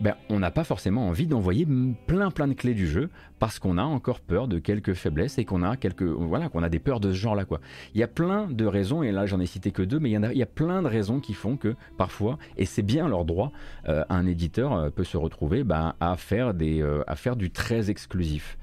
[0.00, 1.66] ben, on n'a pas forcément envie d'envoyer
[2.06, 5.44] plein plein de clés du jeu parce qu'on a encore peur de quelques faiblesses et
[5.44, 7.60] qu'on a quelques voilà qu'on a des peurs de ce genre là quoi.
[7.94, 10.12] Il y a plein de raisons et là j'en ai cité que deux mais il
[10.12, 13.08] y, a, il y a plein de raisons qui font que parfois et c'est bien
[13.08, 13.52] leur droit
[13.88, 17.50] euh, un éditeur euh, peut se retrouver ben, à faire des euh, à faire du
[17.50, 18.58] très exclusif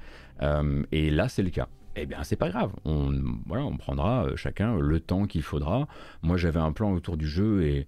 [0.90, 3.12] et là c'est le cas eh bien c'est pas grave, on,
[3.46, 5.86] voilà, on prendra chacun le temps qu'il faudra.
[6.22, 7.86] Moi j'avais un plan autour du jeu et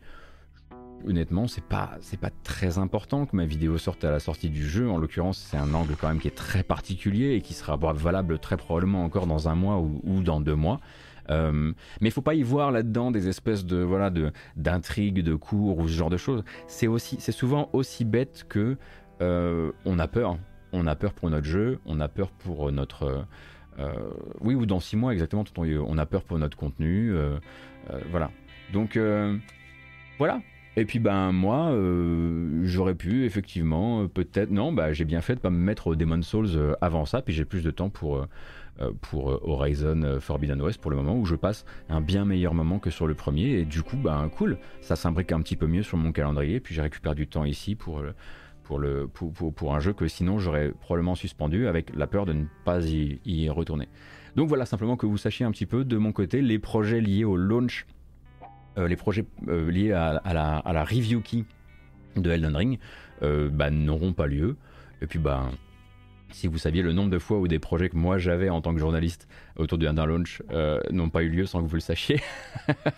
[1.07, 4.89] honnêtement, c'est pas, pas très important que ma vidéo sorte à la sortie du jeu.
[4.89, 8.39] En l'occurrence, c'est un angle quand même qui est très particulier et qui sera valable
[8.39, 10.81] très probablement encore dans un mois ou, dans deux mois.
[11.31, 15.37] Euh, mais il faut pas y voir là-dedans des espèces de voilà de d'intrigues, de
[15.37, 16.43] cours ou ce genre de choses.
[16.66, 18.77] C'est aussi, c'est souvent aussi bête que
[19.20, 20.39] euh, on a peur.
[20.73, 23.24] On a peur pour notre jeu, on a peur pour notre
[23.79, 23.93] euh,
[24.41, 25.45] oui ou dans six mois exactement.
[25.57, 27.15] On a peur pour notre contenu.
[28.11, 28.31] voilà.
[28.73, 28.99] Donc
[30.19, 30.41] voilà,
[30.77, 35.35] et puis ben moi, euh, j'aurais pu effectivement, euh, peut-être, non, bah j'ai bien fait
[35.35, 37.90] de pas me mettre au Demon Souls euh, avant ça, puis j'ai plus de temps
[37.90, 38.27] pour,
[39.12, 43.07] Horizon Forbidden West pour le moment, où je passe un bien meilleur moment que sur
[43.07, 46.11] le premier, et du coup, ben cool, ça s'imbrique un petit peu mieux sur mon
[46.11, 48.03] calendrier, puis j'ai récupéré du temps ici pour,
[48.65, 53.20] pour, un jeu que sinon j'aurais probablement suspendu avec la peur de ne pas y,
[53.27, 53.89] y retourner.
[54.36, 57.24] Donc voilà, simplement que vous sachiez un petit peu de mon côté les projets liés
[57.24, 57.86] au launch
[58.77, 61.44] les projets euh, liés à, la, review key
[62.16, 62.78] de Elden Ring
[63.23, 64.57] euh, bah, n'auront pas lieu.
[65.01, 65.51] Et puis, bah,
[66.31, 68.73] si vous saviez le nombre de fois où des projets que moi j'avais en tant
[68.73, 70.43] que journaliste autour du Under Launch
[70.90, 72.20] n'ont pas eu lieu sans que vous le sachiez.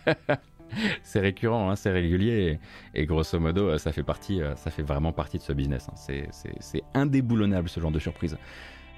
[1.03, 2.61] c'est récurrent, hein, c'est régulier
[2.95, 5.89] et, grosso modo, ça fait partie, ça fait vraiment partie de ce business.
[5.91, 6.29] Hein.
[6.61, 8.37] C'est indéboulonnable ce genre de surprise.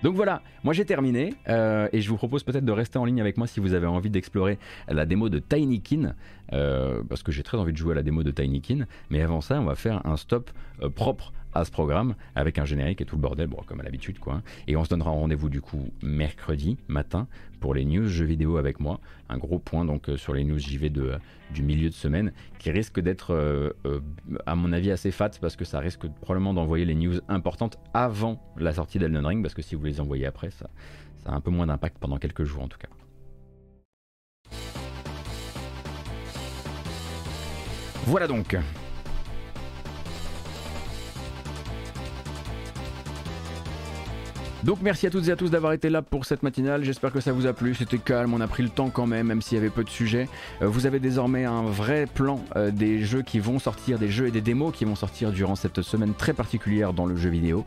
[0.02, 3.20] Donc voilà, moi j'ai terminé euh, et je vous propose peut-être de rester en ligne
[3.20, 4.58] avec moi si vous avez envie d'explorer
[4.88, 6.14] la démo de Tinykin,
[6.52, 8.86] euh, parce que j'ai très envie de jouer à la démo de Tinykin.
[9.10, 10.50] Mais avant ça, on va faire un stop
[10.82, 14.18] euh, propre à ce programme avec un générique et tout le bordel, comme à l'habitude
[14.18, 14.42] quoi.
[14.66, 17.26] Et on se donnera rendez-vous du coup mercredi matin
[17.60, 19.00] pour les news jeux vidéo avec moi.
[19.28, 21.18] Un gros point donc euh, sur les news JV de,
[21.52, 24.00] du milieu de semaine qui risque d'être euh, euh,
[24.46, 28.42] à mon avis assez fat parce que ça risque probablement d'envoyer les news importantes avant
[28.56, 30.68] la sortie d'Elden Ring parce que si vous les envoyez après ça,
[31.24, 32.88] ça a un peu moins d'impact pendant quelques jours en tout cas.
[38.06, 38.56] Voilà donc.
[44.66, 46.82] Donc merci à toutes et à tous d'avoir été là pour cette matinale.
[46.82, 47.76] J'espère que ça vous a plu.
[47.76, 49.88] C'était calme, on a pris le temps quand même, même s'il y avait peu de
[49.88, 50.28] sujets.
[50.60, 54.26] Euh, vous avez désormais un vrai plan euh, des jeux qui vont sortir, des jeux
[54.26, 57.64] et des démos qui vont sortir durant cette semaine très particulière dans le jeu vidéo.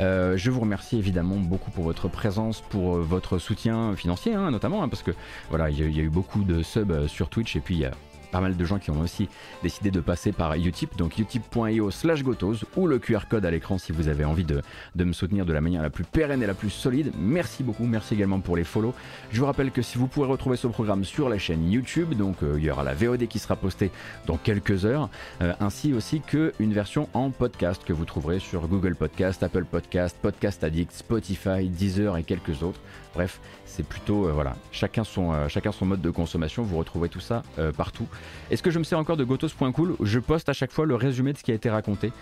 [0.00, 4.82] Euh, je vous remercie évidemment beaucoup pour votre présence, pour votre soutien financier hein, notamment,
[4.82, 5.12] hein, parce que
[5.48, 7.92] voilà, il y, a eu beaucoup de subs sur Twitch et puis il y a
[8.32, 9.28] pas mal de gens qui ont aussi
[9.62, 13.78] décidé de passer par Utip, donc utip.io slash gotos ou le QR code à l'écran
[13.78, 14.62] si vous avez envie de,
[14.96, 17.12] de me soutenir de la manière la plus pérenne et la plus solide.
[17.16, 18.94] Merci beaucoup, merci également pour les follow.
[19.30, 22.42] Je vous rappelle que si vous pourrez retrouver ce programme sur la chaîne YouTube, donc
[22.42, 23.90] euh, il y aura la VOD qui sera postée
[24.26, 25.10] dans quelques heures,
[25.42, 30.16] euh, ainsi aussi qu'une version en podcast que vous trouverez sur Google Podcast, Apple Podcast,
[30.20, 32.80] Podcast Addict, Spotify, Deezer et quelques autres.
[33.14, 36.62] Bref, c'est plutôt euh, voilà, chacun son, euh, chacun son mode de consommation.
[36.62, 38.06] Vous retrouvez tout ça euh, partout.
[38.50, 41.32] Est-ce que je me sers encore de gotos.cool Je poste à chaque fois le résumé
[41.32, 42.12] de ce qui a été raconté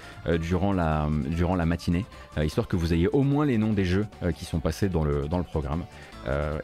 [0.41, 1.09] durant, la,
[1.67, 2.05] matinée,
[2.43, 4.07] histoire que vous ayez au moins les noms des jeux
[4.37, 5.85] qui sont passés dans le, programme.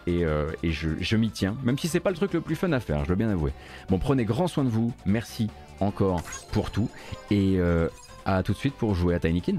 [0.07, 0.25] Et,
[0.65, 3.07] je, m'y tiens, même si c'est pas le truc le plus fun à faire, je
[3.07, 3.53] dois bien avouer.
[3.89, 4.93] Bon, prenez grand soin de vous.
[5.05, 5.49] Merci
[5.81, 6.23] encore
[6.53, 6.89] pour tout.
[7.31, 7.59] Et
[8.25, 9.59] à tout de suite pour jouer à Tinykin.